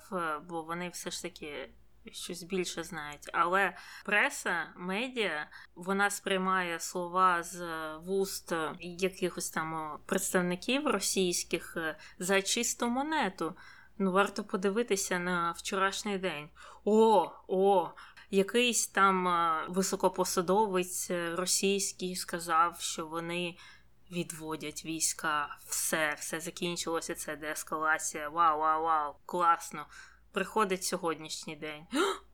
[0.49, 1.70] бо вони все ж таки.
[2.12, 7.64] Щось більше знають, але преса, медіа, вона сприймає слова з
[7.97, 11.78] вуст якихось там представників російських
[12.20, 13.55] за чисту монету.
[14.01, 16.49] Ну, варто подивитися на вчорашній день.
[16.86, 17.89] О, о,
[18.30, 23.57] якийсь там е, високопосадовець е, російський сказав, що вони
[24.11, 25.57] відводять війська.
[25.67, 27.15] Все, все закінчилося.
[27.15, 28.30] Це деескалація.
[28.30, 29.86] Вау, вау, вау, класно.
[30.32, 31.88] Приходить сьогоднішній день.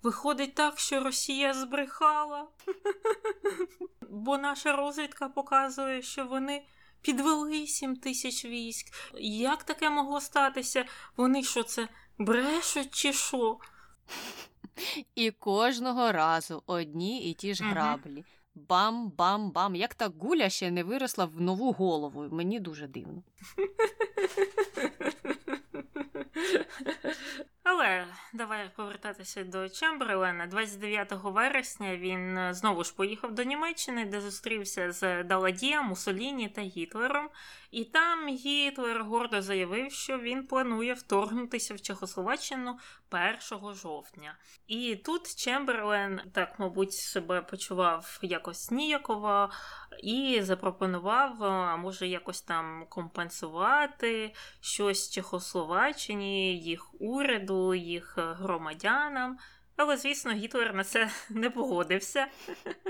[0.04, 2.48] Виходить так, що Росія збрехала.
[4.10, 6.66] Бо наша розвідка показує, що вони
[7.02, 8.94] підвели 7 тисяч військ.
[9.20, 10.86] Як таке могло статися?
[11.18, 11.88] Вони що це
[12.18, 13.60] брешуть чи що?
[15.16, 18.24] І кожного разу одні і ті ж граблі.
[18.56, 19.76] Бам-бам-бам.
[19.76, 22.28] Як та гуля ще не виросла в нову голову.
[22.32, 23.24] Мені дуже дивно.
[27.68, 30.48] Але давай повертатися до Чемберлена.
[30.48, 36.62] 29 вересня він е, знову ж поїхав до Німеччини, де зустрівся з Даладієм, Мусоліні та
[36.62, 37.30] Гітлером.
[37.72, 42.80] І там Гітлер гордо заявив, що він планує вторгнутися в Чехословаччину
[43.52, 44.38] 1 жовтня.
[44.68, 49.50] І тут Чемберлен так, мабуть, себе почував якось ніяково
[50.04, 59.38] і запропонував, а може, якось там компенсувати щось Чехословаччині, їх уряду, їх громадянам.
[59.78, 62.28] Але, звісно, Гітлер на це не погодився.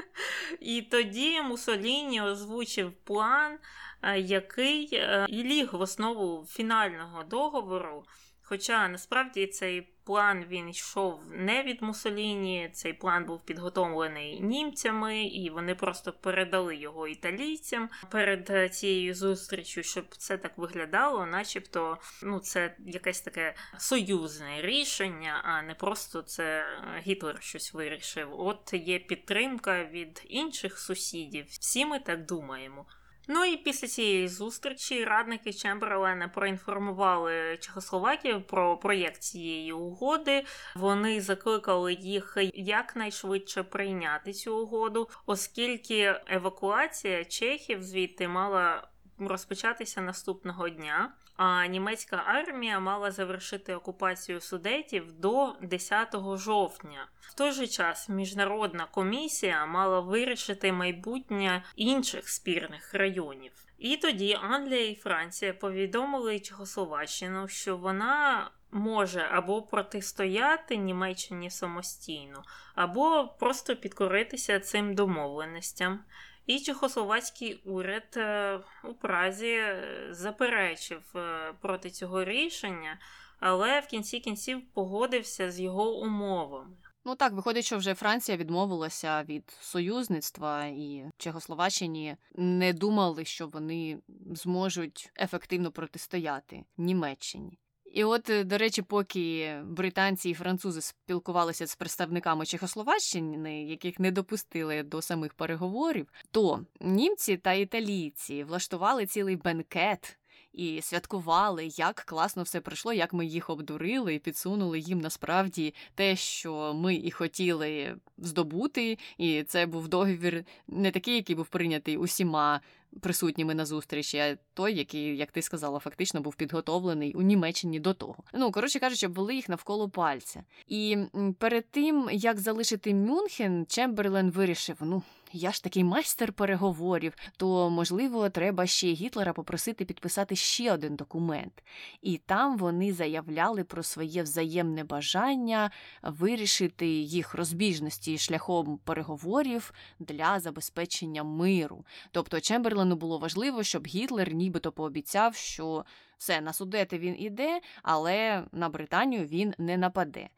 [0.59, 3.57] І тоді Мусоліні озвучив план,
[4.01, 8.03] е, який е, і ліг в основу фінального договору.
[8.47, 15.49] Хоча насправді цей план він йшов не від Мусоліні, цей план був підготовлений німцями, і
[15.49, 22.75] вони просто передали його італійцям перед цією зустрічю, щоб це так виглядало, начебто ну, це
[22.85, 26.65] якесь таке союзне рішення, а не просто це
[27.07, 28.39] Гітлер щось вирішив.
[28.39, 31.45] От є підтримка від інших сусідів.
[31.49, 32.85] Всі ми так думаємо.
[33.27, 40.45] Ну і після цієї зустрічі радники Чемберлена проінформували Чехословакію про проєкт цієї угоди.
[40.75, 48.87] Вони закликали їх якнайшвидше прийняти цю угоду, оскільки евакуація чехів звідти мала
[49.19, 57.07] розпочатися наступного дня а німецька армія мала завершити окупацію судетів до 10 жовтня.
[57.19, 63.51] В той же час міжнародна комісія мала вирішити майбутнє інших спірних районів.
[63.77, 72.43] І тоді Англія і Франція повідомили Чехословаччину, що вона може або протистояти Німеччині самостійно,
[72.75, 75.99] або просто підкоритися цим домовленостям.
[76.47, 82.99] І чехословацький уряд е, у Празі е, заперечив е, проти цього рішення,
[83.39, 86.77] але в кінці кінців погодився з його умовами.
[87.05, 93.99] Ну так, виходить, що вже Франція відмовилася від союзництва, і Чехословаччині не думали, що вони
[94.31, 97.59] зможуть ефективно протистояти Німеччині.
[97.95, 104.11] І от, е, до речі, поки британці і французи спілкувалися з представниками Чехословаччини, яких не
[104.11, 110.17] допустили до самих переговорів, то німці та італійці влаштували цілий бенкет
[110.53, 116.15] і святкували, як класно все пройшло, як ми їх обдурили і підсунули їм насправді те,
[116.15, 118.97] що ми і хотіли здобути.
[119.17, 122.61] І це був договір не такий, який був прийнятий усіма
[123.01, 127.93] присутніми на зустрічі, а той, який, як ти сказала, фактично був підготовлений у Німеччині до
[127.93, 128.15] того.
[128.33, 130.43] Ну коротше кажучи, обвели їх навколо пальця.
[130.67, 130.97] І
[131.39, 135.03] перед тим як залишити Мюнхен, Чемберлен вирішив: ну
[135.37, 141.63] я ж такий майстер переговорів, то можливо треба ще Гітлера попросити підписати ще один документ.
[142.01, 145.71] І там вони заявляли про своє взаємне бажання
[146.03, 151.85] вирішити їх розбіжності шляхом переговорів для забезпечення миру.
[152.11, 152.39] Тобто
[152.85, 155.85] Чемберлену було важливо, щоб Гітлер нібито пообіцяв, що
[156.17, 160.29] все на судети він іде, але на Британію він не нападе.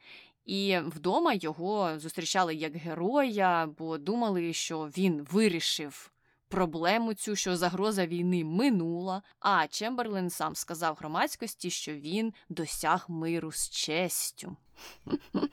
[0.46, 6.12] І вдома його зустрічали як героя, бо думали, що він вирішив
[6.48, 9.22] проблему цю, що загроза війни минула.
[9.40, 14.58] А Чемберлен сам сказав громадськості, що він досяг миру з честю.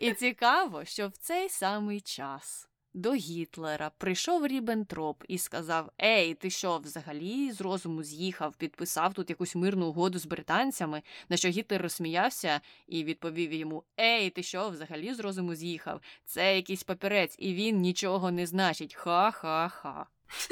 [0.00, 6.50] І цікаво, що в цей самий час до Гітлера прийшов Рібентроп і сказав: Ей, ти
[6.50, 11.82] що, взагалі з розуму з'їхав, підписав тут якусь мирну угоду з британцями, на що Гітлер
[11.82, 16.00] розсміявся і відповів йому: Ей, ти що, взагалі з розуму з'їхав?
[16.24, 18.94] Це якийсь папірець, і він нічого не значить.
[18.94, 20.06] Ха-ха-ха.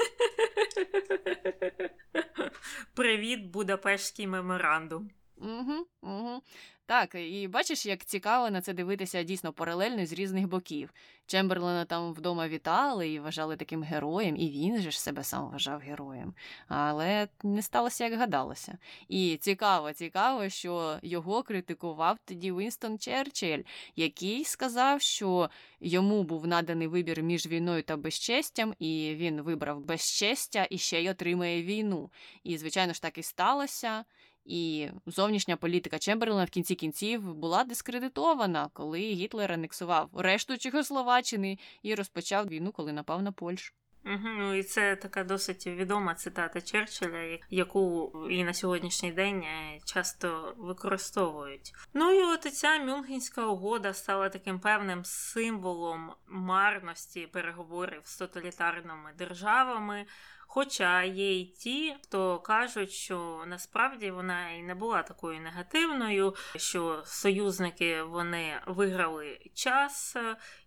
[2.94, 5.10] Привіт, Будапештський меморандум.
[5.40, 6.42] Угу, угу.
[6.86, 10.94] Так, і бачиш, як цікаво на це дивитися дійсно паралельно з різних боків.
[11.26, 15.80] Чемберлена там вдома вітали і вважали таким героєм, і він же ж себе сам вважав
[15.80, 16.34] героєм.
[16.68, 18.78] Але не сталося, як гадалося.
[19.08, 23.62] І цікаво, цікаво, що його критикував тоді Вінстон Черчилль,
[23.96, 30.66] який сказав, що йому був наданий вибір між війною та безчестям, і він вибрав безчестя
[30.70, 32.10] і ще й отримає війну.
[32.44, 34.04] І, звичайно ж, так і сталося.
[34.48, 41.94] І зовнішня політика Чемберлена в кінці кінців була дискредитована, коли Гітлер анексував решту Чехословаччини і
[41.94, 43.74] розпочав війну, коли напав на Польщу.
[44.04, 50.54] Угу, І це така досить відома цитата Черчилля, яку і на сьогоднішній день е, часто
[50.58, 51.72] використовують.
[51.94, 60.06] Ну і от ця Мюнхенська угода стала таким певним символом марності переговорів з тоталітарними державами.
[60.50, 67.02] Хоча є й ті, хто кажуть, що насправді вона і не була такою негативною, що
[67.06, 70.16] союзники вони виграли час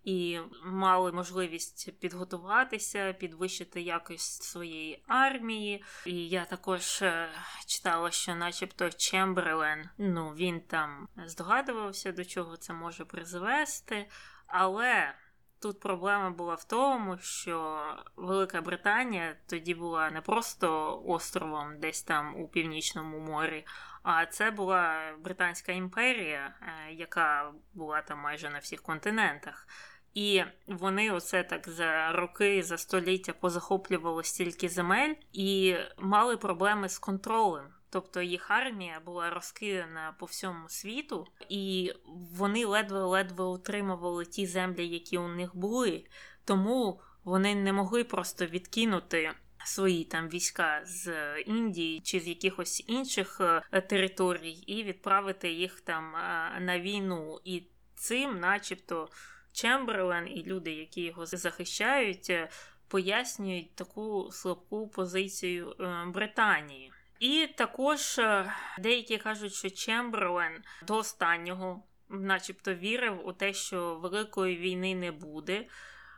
[0.04, 5.84] і мали можливість підготуватися, підвищити якість своєї армії.
[6.06, 7.28] І я також е,
[7.66, 14.08] читала, що, начебто, Чемберлен, ну він там здогадувався, до чого це може призвести,
[14.46, 15.14] але.
[15.62, 17.78] Тут проблема була в тому, що
[18.16, 23.66] Велика Британія тоді була не просто островом десь там у північному морі,
[24.02, 29.66] а це була Британська імперія, е, яка була там майже на всіх континентах.
[30.14, 36.98] І вони оце так за роки, за століття позахоплювали стільки земель і мали проблеми з
[36.98, 37.64] контролем.
[37.92, 41.92] Тобто їх армія була розкидана по всьому світу, і
[42.32, 46.04] вони ледве-ледве утримували ті землі, які у них були.
[46.44, 49.30] Тому вони не могли просто відкинути
[49.64, 56.16] свої там війська з Індії чи з якихось інших е, територій і відправити їх там
[56.16, 57.40] е, на війну.
[57.44, 57.62] І
[57.94, 59.08] цим, начебто,
[59.52, 62.48] Чемберлен і люди, які його захищають, е,
[62.88, 65.74] пояснюють таку слабку позицію
[66.06, 66.91] Британії.
[67.22, 74.56] І також е, деякі кажуть, що Чемберлен до останнього, начебто, вірив у те, що великої
[74.56, 75.66] війни не буде.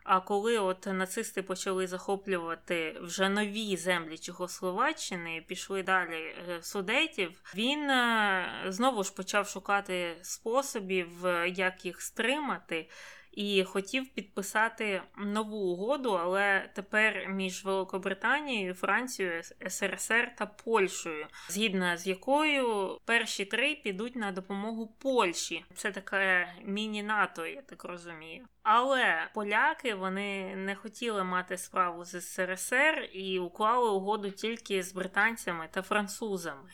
[0.04, 7.90] А коли от нацисти почали захоплювати вже нові землі Чехословаччини, пішли далі е, судетів, він
[7.90, 11.08] е, знову ж почав шукати способів,
[11.46, 12.88] як їх стримати
[13.36, 22.06] і хотів підписати нову угоду, але тепер між Великобританією, Францією, СРСР та Польщею, згідно з
[22.06, 25.64] якою перші три підуть на допомогу Польщі.
[25.74, 28.46] Це таке міні-НАТО, я так розумію.
[28.62, 35.68] Але поляки вони не хотіли мати справу з СРСР і уклали угоду тільки з британцями
[35.70, 36.70] та французами.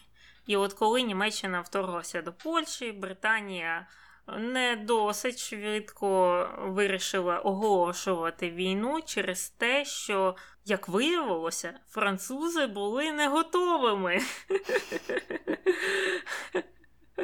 [0.47, 3.87] І от коли Німеччина вторглася до Польщі, Британія
[4.39, 14.21] не досить швидко вирішила оголошувати війну через те, що, як виявилося, французи були не готовими.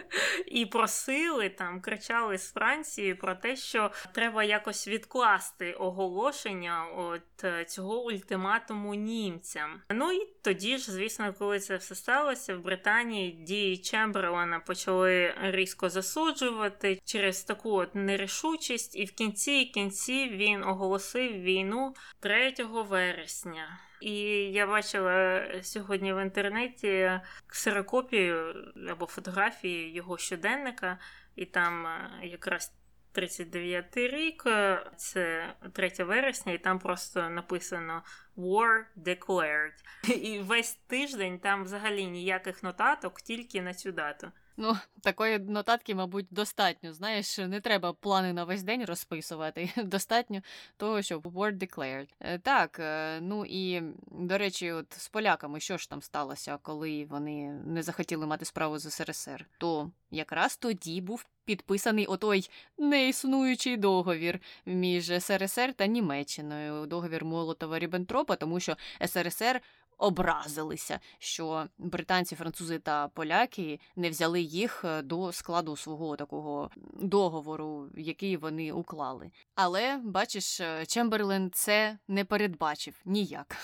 [0.46, 7.64] І просили там, кричали з Франції про те, що треба якось відкласти оголошення от е,
[7.64, 9.80] цього ультиматуму німцям.
[9.90, 15.88] Ну і тоді ж, звісно, коли це все сталося, в Британії дії Чемберлена почали різко
[15.88, 23.78] засуджувати через таку от нерішучість, і в кінці кінці він оголосив війну 3 вересня.
[24.00, 24.12] І
[24.52, 28.54] я бачила сьогодні в інтернеті ксерокопію
[28.90, 30.98] або фотографії його щоденника,
[31.36, 32.72] і там е, якраз
[33.12, 38.02] 39 рік, е, це 3 вересня, і там просто написано
[38.36, 39.72] War declared.
[40.22, 44.32] І весь тиждень там взагалі ніяких нотаток, тільки на цю дату.
[44.56, 46.92] Ну, такої нотатки, мабуть, достатньо.
[46.92, 49.70] Знаєш, не треба плани на весь день розписувати.
[49.84, 50.40] Достатньо
[50.76, 52.08] того, що word declared.
[52.20, 57.04] Е, так, е, ну і до речі, от з поляками, що ж там сталося, коли
[57.04, 64.40] вони не захотіли мати справу з СРСР, то якраз тоді був підписаний отой неіснуючий договір
[64.66, 66.86] між СРСР та Німеччиною.
[66.86, 68.76] Договір Молотова Ріббентропа, тому що
[69.06, 69.60] СРСР
[69.98, 76.70] образилися, що британці, французи та поляки не взяли їх е, до складу свого такого
[77.00, 79.30] договору, який вони уклали.
[79.54, 83.56] Але бачиш, е, Чемберлен це не передбачив ніяк.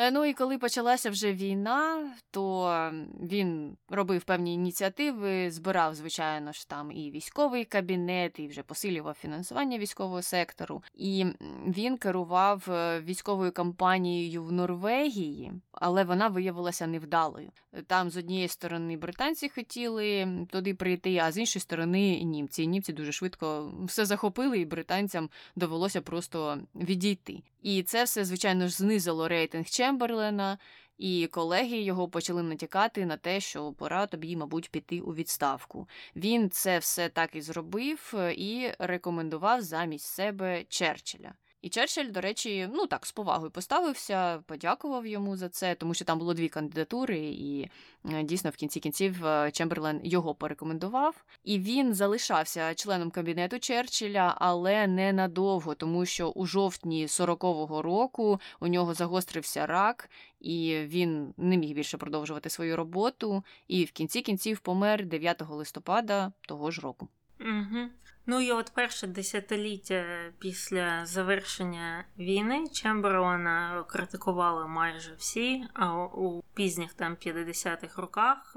[0.00, 2.92] Е, ну і коли почалася вже війна, то
[3.22, 9.78] він робив певні ініціативи, збирав, звичайно ж, там і військовий кабінет, і вже посилював фінансування
[9.78, 10.82] військового сектору.
[10.94, 11.26] І
[11.66, 17.50] він керував е, військовою кампанією в Норвегії, але вона виявилася невдалою.
[17.86, 22.66] Там з однієї сторони британці хотіли туди прийти, а з іншої сторони німці.
[22.66, 27.42] Німці дуже швидко все захопили, і британцям довелося просто відійти.
[27.68, 30.58] І це все, звичайно ж, знизило рейтинг Чемберлена,
[30.98, 35.88] і колеги його почали натякати на те, що пора тобі, мабуть, піти у відставку.
[36.16, 41.32] Він це все так і зробив і рекомендував замість себе Черчилля.
[41.62, 46.04] І Черчилль, до речі, ну так, з повагою поставився, подякував йому за це, тому що
[46.04, 47.70] там було дві кандидатури, і
[48.12, 51.24] е, дійсно в кінці кінців е, Чемберлен його порекомендував.
[51.44, 58.40] І він залишався членом кабінету Черчилля, але не надовго, тому що у жовтні 40-го року
[58.60, 63.44] у нього загострився рак, і він не міг більше продовжувати свою роботу.
[63.68, 67.08] І в кінці кінців помер 9 листопада того ж року.
[67.40, 67.88] Угу.
[68.26, 70.04] Ну і от перше десятиліття
[70.38, 78.56] після завершення війни Чемберлена критикували майже всі, а у пізніх там 50-х роках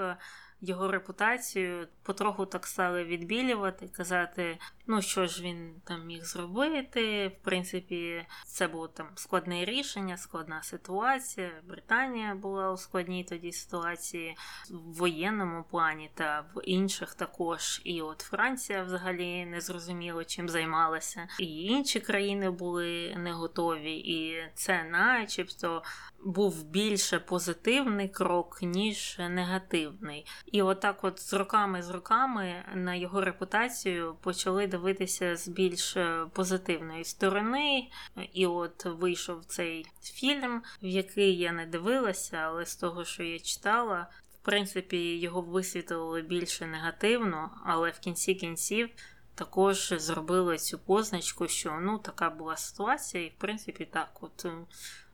[0.62, 4.58] його репутацію потроху так стали відбілювати, казати,
[4.92, 7.28] ну що ж він там міг зробити.
[7.28, 11.52] В принципі, це було там складне рішення, складна ситуація.
[11.68, 14.38] Британія була у складній тоді ситуації
[14.70, 17.82] в воєнному плані та в інших також.
[17.84, 23.94] І от Франція взагалі не зрозуміло, чим займалася, і інші країни були не готові.
[23.94, 25.84] І це, начебто,
[26.24, 30.26] був більше позитивний крок, ніж негативний.
[30.46, 36.26] І отак, от з роками з роками на його репутацію почали дивитися з більш е,
[36.34, 37.88] позитивної сторони.
[38.34, 43.40] І от вийшов цей фільм, в який я не дивилася, але з того, що я
[43.40, 48.90] читала, в принципі, його висвітлили більше негативно, але в кінці кінців.
[49.36, 54.46] Також зробили цю позначку, що ну така була ситуація, і в принципі так, от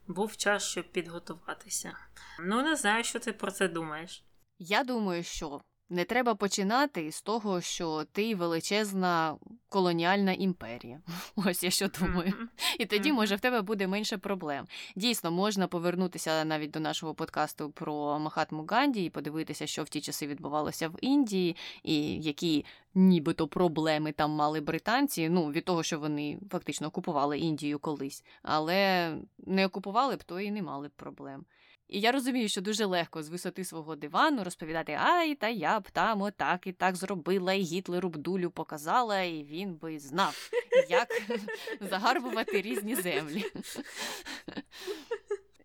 [0.07, 1.97] був час, щоб підготуватися.
[2.39, 4.23] Ну, не знаю, що ти про це думаєш.
[4.59, 9.37] Я думаю, що не треба починати з того, що ти величезна
[9.69, 11.01] колоніальна імперія.
[11.35, 12.33] Ось я що думаю.
[12.79, 14.67] І тоді, може, в тебе буде менше проблем.
[14.95, 20.01] Дійсно, можна повернутися навіть до нашого подкасту про Махатму Ганді і подивитися, що в ті
[20.01, 22.65] часи відбувалося в Індії, і які
[22.95, 25.29] нібито проблеми там мали британці.
[25.29, 30.51] Ну, від того, що вони фактично окупували Індію колись, але не окупували б, то і
[30.51, 31.45] не мали б проблем.
[31.87, 35.91] І я розумію, що дуже легко з висоти свого дивану розповідати, ай, та я б
[35.91, 40.49] там отак і так зробила, і Гітлеру б дулю показала, і він би знав,
[40.89, 41.07] як
[41.89, 43.45] загарбувати різні землі.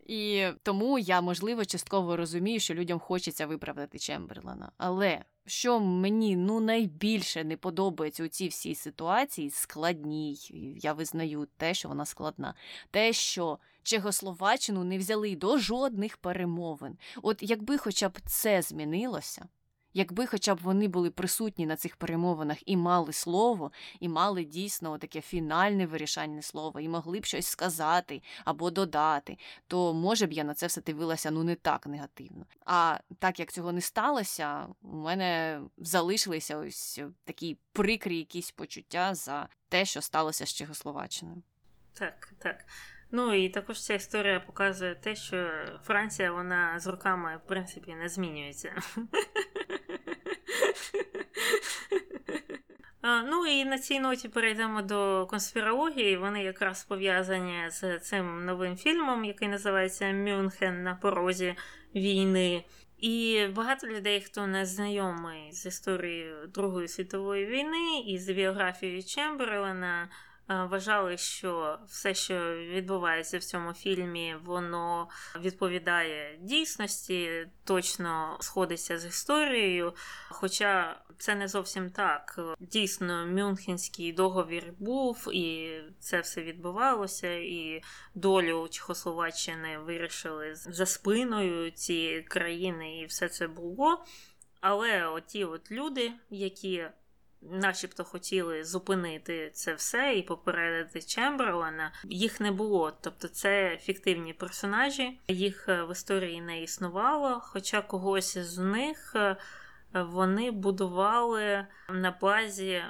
[0.06, 4.72] І тому я, можливо, частково розумію, що людям хочеться виправдати Чемберлена.
[4.78, 10.38] Але що мені ну найбільше не подобається у цій всій ситуації, складній,
[10.82, 12.54] я визнаю те, що вона складна,
[12.90, 16.98] те, що Чехословаччину не взяли до жодних перемовин.
[17.22, 19.48] От якби хоча б це змінилося,
[19.94, 24.98] Якби хоча б вони були присутні на цих перемовинах і мали слово, і мали дійсно
[24.98, 30.44] таке фінальне вирішальне слово, і могли б щось сказати або додати, то може б я
[30.44, 32.46] на це все дивилася ну не так негативно.
[32.66, 39.48] А так як цього не сталося, у мене залишилися ось такі прикрі якісь почуття за
[39.68, 41.42] те, що сталося з Чехословаччиною.
[41.92, 42.64] Так, так.
[43.14, 45.50] Ну і також ця історія показує те, що
[45.84, 48.74] Франція вона з роками, в принципі, не змінюється.
[53.02, 56.16] Ну і на цій ноті перейдемо до конспірології.
[56.16, 61.54] Вони якраз пов'язані з цим новим фільмом, який називається Мюнхен на порозі
[61.94, 62.64] війни.
[62.98, 70.08] І багато людей, хто не знайомий з історією Другої світової війни і з біографією Чемберлена,
[70.70, 75.08] вважали, що все, що відбувається в цьому фільмі, воно
[75.40, 79.94] відповідає дійсності, точно сходиться з історією.
[80.28, 82.40] Хоча це не зовсім так.
[82.60, 87.82] Дійсно, Мюнхенський договір був, і це все відбувалося, і
[88.14, 94.04] долю Чехословаччини вирішили за спиною цієї країни, і все це було.
[94.60, 96.84] Але оті от люди, які
[97.50, 101.92] начебто хотіли зупинити це все і попередити Чемберлена.
[102.04, 102.92] Їх не було.
[103.00, 109.36] Тобто це фіктивні персонажі, їх е, в історії не існувало, хоча когось з них е,
[109.92, 112.82] вони будували на базі.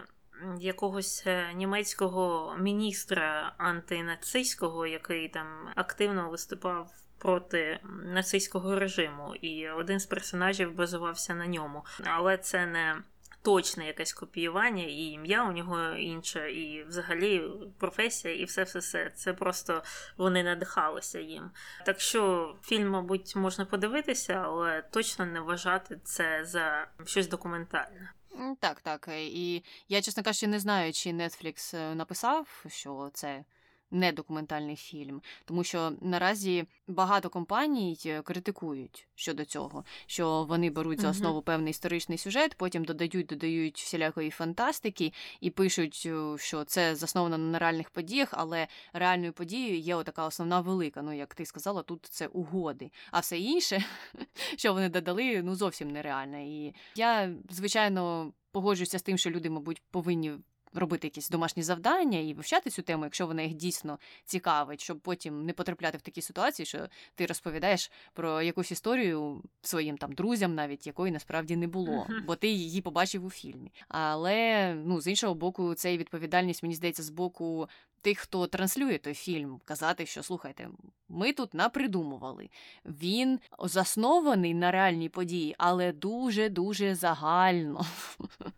[0.60, 10.06] Якогось е, німецького міністра антинацистського, який там активно виступав проти нацистського режиму, і один з
[10.06, 11.84] персонажів базувався на ньому.
[12.04, 12.96] Але це не
[13.42, 17.42] точне якесь копіювання, і ім'я у нього інше, і взагалі
[17.78, 19.82] професія, і все все все Це просто
[20.16, 21.50] вони надихалися їм.
[21.86, 28.12] Так що фільм, мабуть, можна подивитися, але точно не вважати це за щось документальне.
[28.60, 29.08] Так, так.
[29.12, 33.44] І я, чесно кажучи, не знаю, чи Netflix е, написав, що це
[33.92, 41.00] не документальний фільм, тому що наразі багато компаній е, критикують щодо цього, що вони беруть
[41.00, 46.94] за основу певний історичний сюжет, потім додають, додають всілякої фантастики і пишуть, е, що це
[46.94, 51.02] засновано на реальних подіях, але реальною подією є отака основна велика.
[51.02, 52.90] Ну як ти сказала, тут це угоди.
[53.10, 53.84] А все інше,
[54.56, 56.48] що вони додали, ну зовсім нереальне.
[56.48, 60.32] І я звичайно погоджуюся з тим, що люди, мабуть, повинні
[60.74, 65.46] робити якісь домашні завдання і вивчати цю тему, якщо вона їх дійсно цікавить, щоб потім
[65.46, 70.86] не потрапляти в такі ситуації, що ти розповідаєш про якусь історію своїм там друзям, навіть
[70.86, 73.72] якої насправді не було, бо ти її побачив у фільмі.
[73.88, 77.68] Але ну з іншого боку, це і відповідальність, мені здається, з боку
[78.02, 80.68] тих, хто транслює той фільм, казати, що слухайте,
[81.08, 82.50] ми тут напридумували.
[82.84, 87.86] Він заснований на реальній події, але дуже-дуже загально.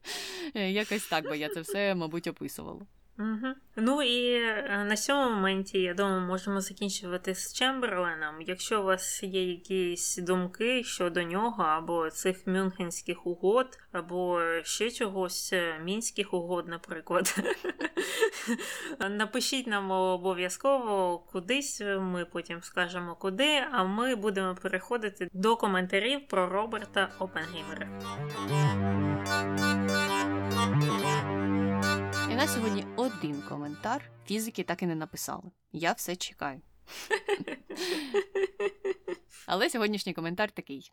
[0.55, 2.87] Якось так би я це все, мабуть, описувала.
[3.19, 3.55] Угу.
[3.77, 8.41] Ну і е, на цьому моменті, я думаю, можемо закінчувати з Чемберленом.
[8.41, 15.53] Якщо у вас є якісь думки щодо нього, або цих мюнхенських угод, або ще чогось,
[15.53, 17.37] е, мінських угод, наприклад,
[19.11, 26.49] напишіть нам обов'язково кудись, ми потім скажемо куди, а ми будемо переходити до коментарів про
[26.49, 27.89] Роберта Опенгеймера.
[32.45, 34.11] На сьогодні один коментар.
[34.27, 35.51] Фізики так і не написали.
[35.73, 36.61] Я все чекаю.
[39.47, 40.93] Але сьогоднішній коментар такий: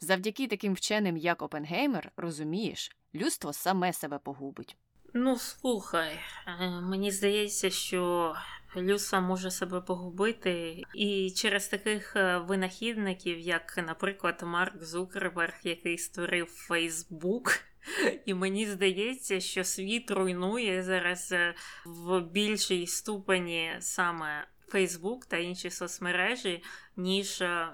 [0.00, 4.76] завдяки таким вченим, як Опенгеймер, розумієш, людство саме себе погубить.
[5.14, 8.34] Ну, слухай, е, мені здається, що
[8.76, 16.46] людство може себе погубити, і через таких е, винахідників, як, наприклад, Марк Зукерберг, який створив
[16.46, 17.52] Фейсбук.
[18.26, 21.54] І мені здається, що світ руйнує зараз е,
[21.84, 26.62] в більшій ступені саме Фейсбук та інші соцмережі,
[26.96, 27.68] ніж е,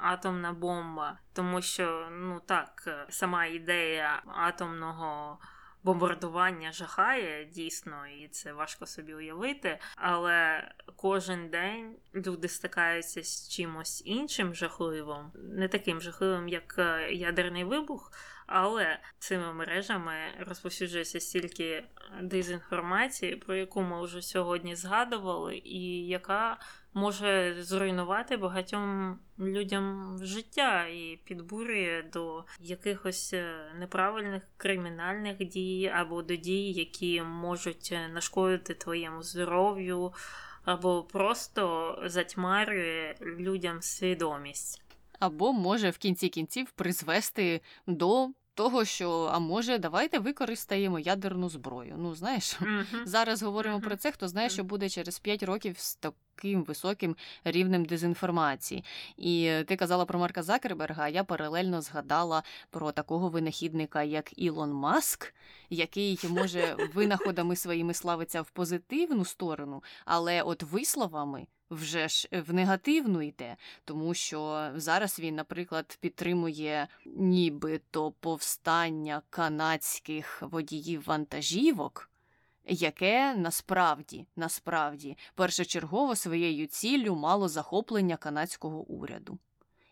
[0.00, 1.18] атомна бомба.
[1.32, 5.38] Тому що, ну так, сама ідея атомного.
[5.86, 9.78] Бомбардування жахає дійсно, і це важко собі уявити.
[9.96, 16.74] Але кожен день люди стикаються з чимось іншим жахливим, не таким жахливим, як
[17.10, 18.12] ядерний вибух.
[18.46, 21.84] Але цими мережами розповсюджується стільки
[22.22, 26.58] дезінформації, про яку ми вже сьогодні згадували, і яка
[26.96, 36.36] може зруйнувати багатьом людям життя і підбурює до якихось е, неправильних кримінальних дій або до
[36.36, 40.12] дій, які можуть е, нашкодити твоєму здоров'ю,
[40.64, 44.82] або просто затьмарює людям свідомість.
[45.18, 51.94] Або може в кінці кінців призвести до того, що а може, давайте використаємо ядерну зброю.
[51.98, 52.58] Ну, знаєш,
[53.04, 57.84] зараз говоримо про це, хто знає, що буде через 5 років з таким високим рівнем
[57.84, 58.84] дезінформації.
[59.16, 64.72] І ти казала про Марка Закерберга, а я паралельно згадала про такого винахідника, як Ілон
[64.72, 65.34] Маск,
[65.70, 71.46] який може винаходами своїми славиться в позитивну сторону, але от висловами.
[71.70, 81.04] Вже ж в негативну йде, тому що зараз він, наприклад, підтримує нібито повстання канадських водіїв
[81.06, 82.10] вантажівок,
[82.64, 89.38] яке насправді насправді першочергово своєю ціллю мало захоплення канадського уряду.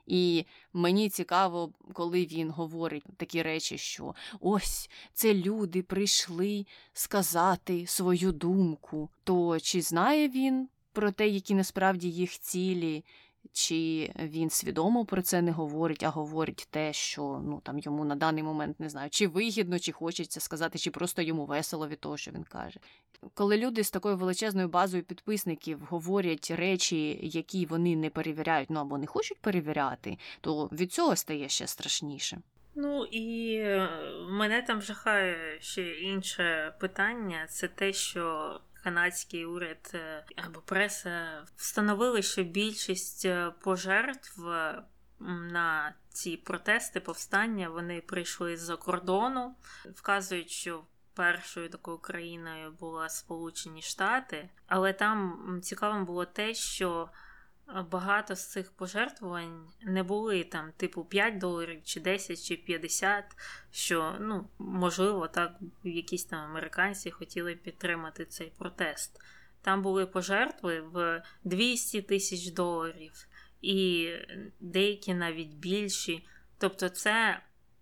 [0.07, 8.33] І мені цікаво, коли він говорить такі речі, що ось це люди прийшли сказати свою
[8.33, 13.05] думку, то чи знає він про те, які насправді їх цілі,
[13.53, 18.17] чи він свідомо про це не говорить, а говорить те, що ну там йому на
[18.17, 22.17] даний момент не знаю, чи вигідно, чи хочеться сказати, чи просто йому весело від того,
[22.17, 22.81] що він каже.
[23.35, 28.99] Коли люди з такою величезною базою підписників говорять речі, які вони не перевіряють, ну або
[28.99, 32.39] не хочуть перевіряти, то від цього стає ще страшніше.
[32.75, 33.89] Ну і е,
[34.31, 38.55] мене там жахає ще інше питання: це те, що
[38.85, 44.83] канадський уряд е, або преса встановили, що більшість е, пожертв е,
[45.21, 49.55] на ці протести, повстання вони прийшли з-за кордону,
[49.95, 50.85] вказують, що.
[51.17, 57.09] Першою такою країною була Сполучені Штати, але там цікавим було те, що
[57.91, 63.25] багато з цих пожертвувань не були там, типу, 5 доларів, чи 10, чи 50,
[63.71, 65.53] що, ну, можливо, так
[65.85, 69.21] якісь там американці хотіли підтримати цей протест.
[69.63, 73.29] Там були пожертви в 200 тисяч доларів,
[73.63, 74.11] і
[74.61, 76.27] деякі навіть більші.
[76.59, 77.41] Тобто, це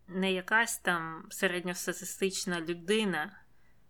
[0.09, 3.43] не якась там середньостатистична людина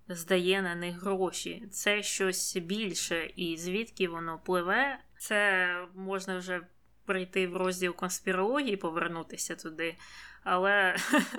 [0.09, 1.69] здає на них гроші.
[1.71, 6.61] Це щось більше, і звідки воно пливе, це можна вже
[7.05, 9.97] прийти в розділ конспірології, повернутися туди.
[10.45, 10.97] Але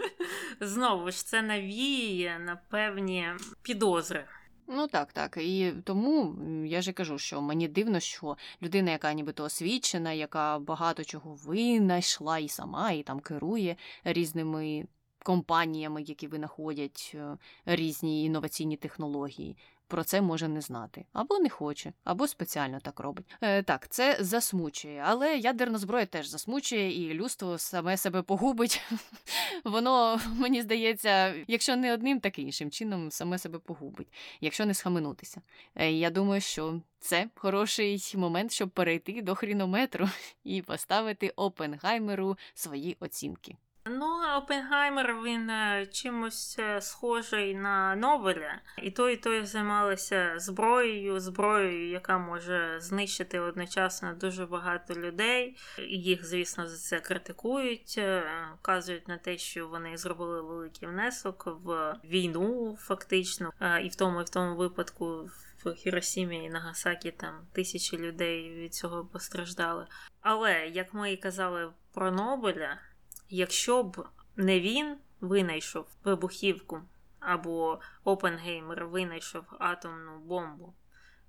[0.60, 3.28] знову ж це навіє на певні
[3.62, 4.26] підозри.
[4.68, 5.38] Ну так, так.
[5.38, 6.36] І тому
[6.66, 12.40] я ж кажу, що мені дивно, що людина, яка нібито освічена, яка багато чого винайшла
[12.40, 14.88] і сама, і там керує різними
[15.24, 19.58] компаніями, які винаходять е, різні інноваційні технології.
[19.94, 23.26] Про це може не знати, або не хоче, або спеціально так робить.
[23.42, 28.82] Е, так, це засмучує, але ядерна зброя теж засмучує, і людство саме себе погубить.
[29.64, 34.08] Воно, мені здається, якщо не одним, так і іншим чином саме себе погубить,
[34.42, 35.42] якщо не схаменутися.
[35.76, 40.10] Е, я думаю, що це хороший момент, щоб перейти до хрінометру
[40.44, 43.56] і поставити Опенгаймеру свої оцінки.
[43.86, 48.62] Ну, Опенгаймер він е, чимось е, схожий на Нобеля.
[48.78, 55.58] І той, і той займалися зброєю, зброєю, яка може знищити одночасно дуже багато людей.
[55.88, 58.24] Їх, звісно, за це критикують, е,
[58.60, 63.52] вказують на те, що вони зробили великий внесок в війну, фактично,
[63.84, 65.30] і в тому, і в тому випадку.
[65.66, 69.88] В Хіросімі і Нагасакі там тисячі людей від цього постраждали.
[70.22, 72.80] Але як ми і казали про Нобеля,
[73.30, 74.06] якщо б
[74.36, 76.82] не він винайшов вибухівку,
[77.20, 80.74] або Опенгеймер винайшов атомну бомбу,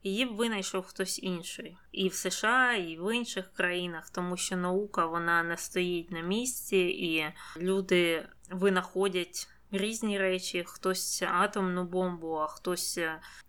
[0.03, 1.77] її б винайшов хтось інший.
[1.93, 6.77] І в США, і в інших країнах, тому що наука вона не стоїть на місці,
[6.77, 7.27] і
[7.61, 9.49] люди винаходять.
[9.71, 12.99] Різні речі, хтось атомну бомбу, а хтось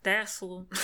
[0.01, 0.65] Теслу.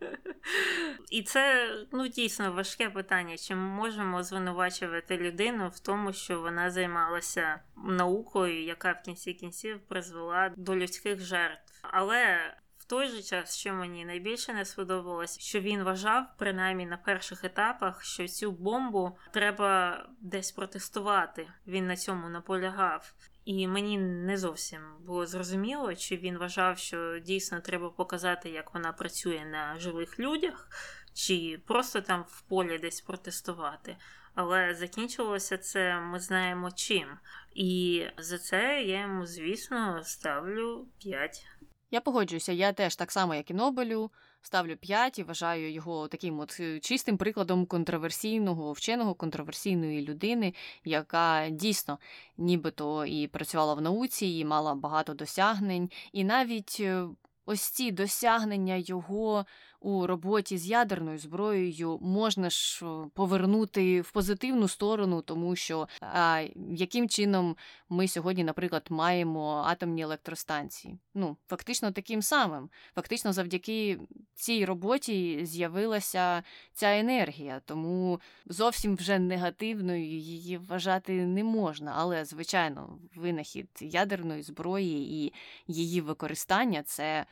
[1.10, 3.36] І це ну дійсно важке питання.
[3.36, 9.80] Чи ми можемо звинувачувати людину в тому, що вона займалася наукою, яка в кінці кінців
[9.80, 11.72] призвела до людських жертв?
[11.82, 16.96] Але в той же час, що мені найбільше не сподобалось, що він вважав, принаймні на
[16.96, 21.48] перших етапах, що цю бомбу треба десь протестувати.
[21.66, 23.14] Він на цьому наполягав.
[23.44, 28.92] І мені не зовсім було зрозуміло, чи він вважав, що дійсно треба показати, як вона
[28.92, 30.68] працює на живих людях,
[31.14, 33.96] чи просто там в полі десь протестувати.
[34.34, 37.08] Але закінчилося це, ми знаємо чим.
[37.54, 41.46] І за це я йому, звісно, ставлю 5.
[41.90, 44.10] Я погоджуюся, я теж так само, як і Нобелю,
[44.42, 50.54] ставлю 5 і вважаю його таким от е, чистим прикладом контроверсійного вченого, контроверсійної людини,
[50.84, 51.98] яка дійсно
[52.38, 56.76] нібито і працювала в науці, і мала багато досягнень, і навіть.
[56.80, 57.04] е,
[57.46, 59.46] Ось ці досягнення його
[59.80, 62.84] у роботі з ядерною зброєю можна ж
[63.14, 67.56] повернути в позитивну сторону, тому що а, яким чином
[67.88, 70.98] ми сьогодні, наприклад, маємо атомні електростанції?
[71.14, 72.70] Ну, фактично таким самим.
[72.94, 73.98] Фактично, завдяки
[74.34, 76.42] цій роботі з'явилася
[76.72, 81.94] ця енергія, тому зовсім вже негативною її вважати не можна.
[81.96, 85.32] Але, звичайно, винахід ядерної зброї і
[85.66, 87.26] її використання це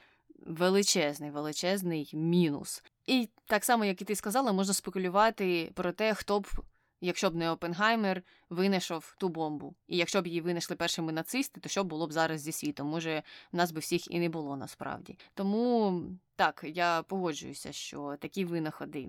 [0.47, 2.83] величезний, величезний мінус.
[3.07, 6.47] І так само, як і ти сказала, можна спекулювати про те, хто б,
[7.01, 9.75] якщо б не Опенгаймер, винайшов ту бомбу.
[9.87, 12.89] І якщо б її винайшли першими нацисти, то що було б зараз зі світом?
[12.89, 13.23] Може,
[13.53, 15.19] в нас би всіх і не було насправді.
[15.35, 16.03] Тому
[16.37, 19.09] так, я погоджуюся, що такі винаходи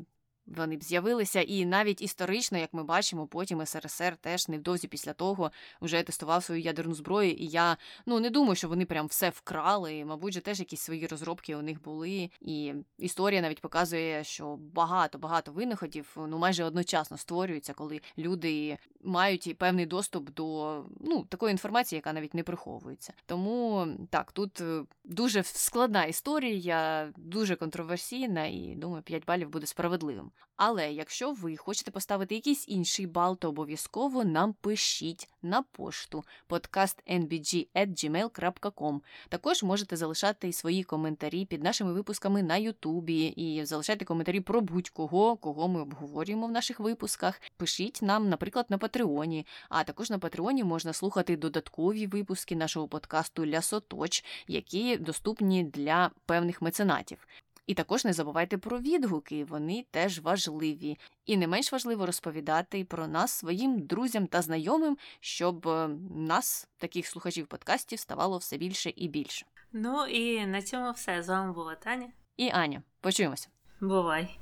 [0.57, 5.51] вони б з'явилися, і навіть історично, як ми бачимо, потім СРСР теж невдовзі після того
[5.81, 7.31] вже тестував свою ядерну зброю.
[7.31, 10.05] І я ну не думаю, що вони прям все вкрали.
[10.05, 12.29] Мабуть, же теж якісь свої розробки у них були.
[12.41, 19.47] І історія навіть показує, що багато багато винаходів ну майже одночасно створюються, коли люди мають
[19.47, 23.13] і певний доступ до ну такої інформації, яка навіть не приховується.
[23.25, 30.31] Тому так, тут е, дуже складна історія, дуже контроверсійна, і думаю, 5 балів буде справедливим.
[30.61, 38.99] Але якщо ви хочете поставити якийсь інший бал, то обов'язково нам пишіть на пошту podcastnbg.gmail.com.
[39.29, 45.37] Також можете залишати свої коментарі під нашими випусками на Ютубі і залишайте коментарі про будь-кого,
[45.37, 47.41] кого ми обговорюємо в наших випусках.
[47.57, 49.45] Пишіть нам, наприклад, на Патреоні.
[49.69, 56.61] А також на Патреоні можна слухати додаткові випуски нашого подкасту Лясоточ, які доступні для певних
[56.61, 57.27] меценатів.
[57.69, 60.97] І також не забувайте про відгуки, вони теж важливі.
[61.25, 67.07] І не менш важливо розповідати про нас своїм друзям та знайомим, щоб е, нас, таких
[67.07, 69.45] слухачів подкастів, ставало все більше і більше.
[69.71, 71.23] Ну і на цьому все.
[71.23, 72.81] З вами була Таня і Аня.
[73.01, 73.47] Почуємося.
[73.81, 74.39] Бувай.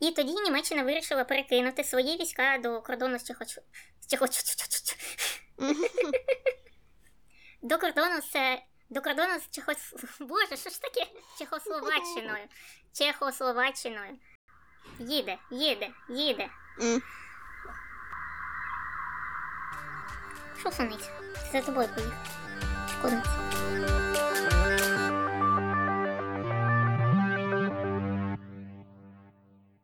[0.00, 3.58] І тоді Німеччина вирішила перекинути свої війська до кордону з Чехоч...
[4.00, 4.30] з Чехоч...
[7.62, 8.58] до кордону з
[8.90, 9.94] до кордону з Чехос...
[10.20, 11.06] Боже, що ж таке?
[11.38, 12.44] Чехословаччиною.
[12.92, 14.18] Чехословаччиною.
[14.98, 16.48] Їде, їде, їде.
[20.58, 21.10] Що сонить?
[21.52, 22.26] За тобою поїхав.
[23.02, 23.45] Куди?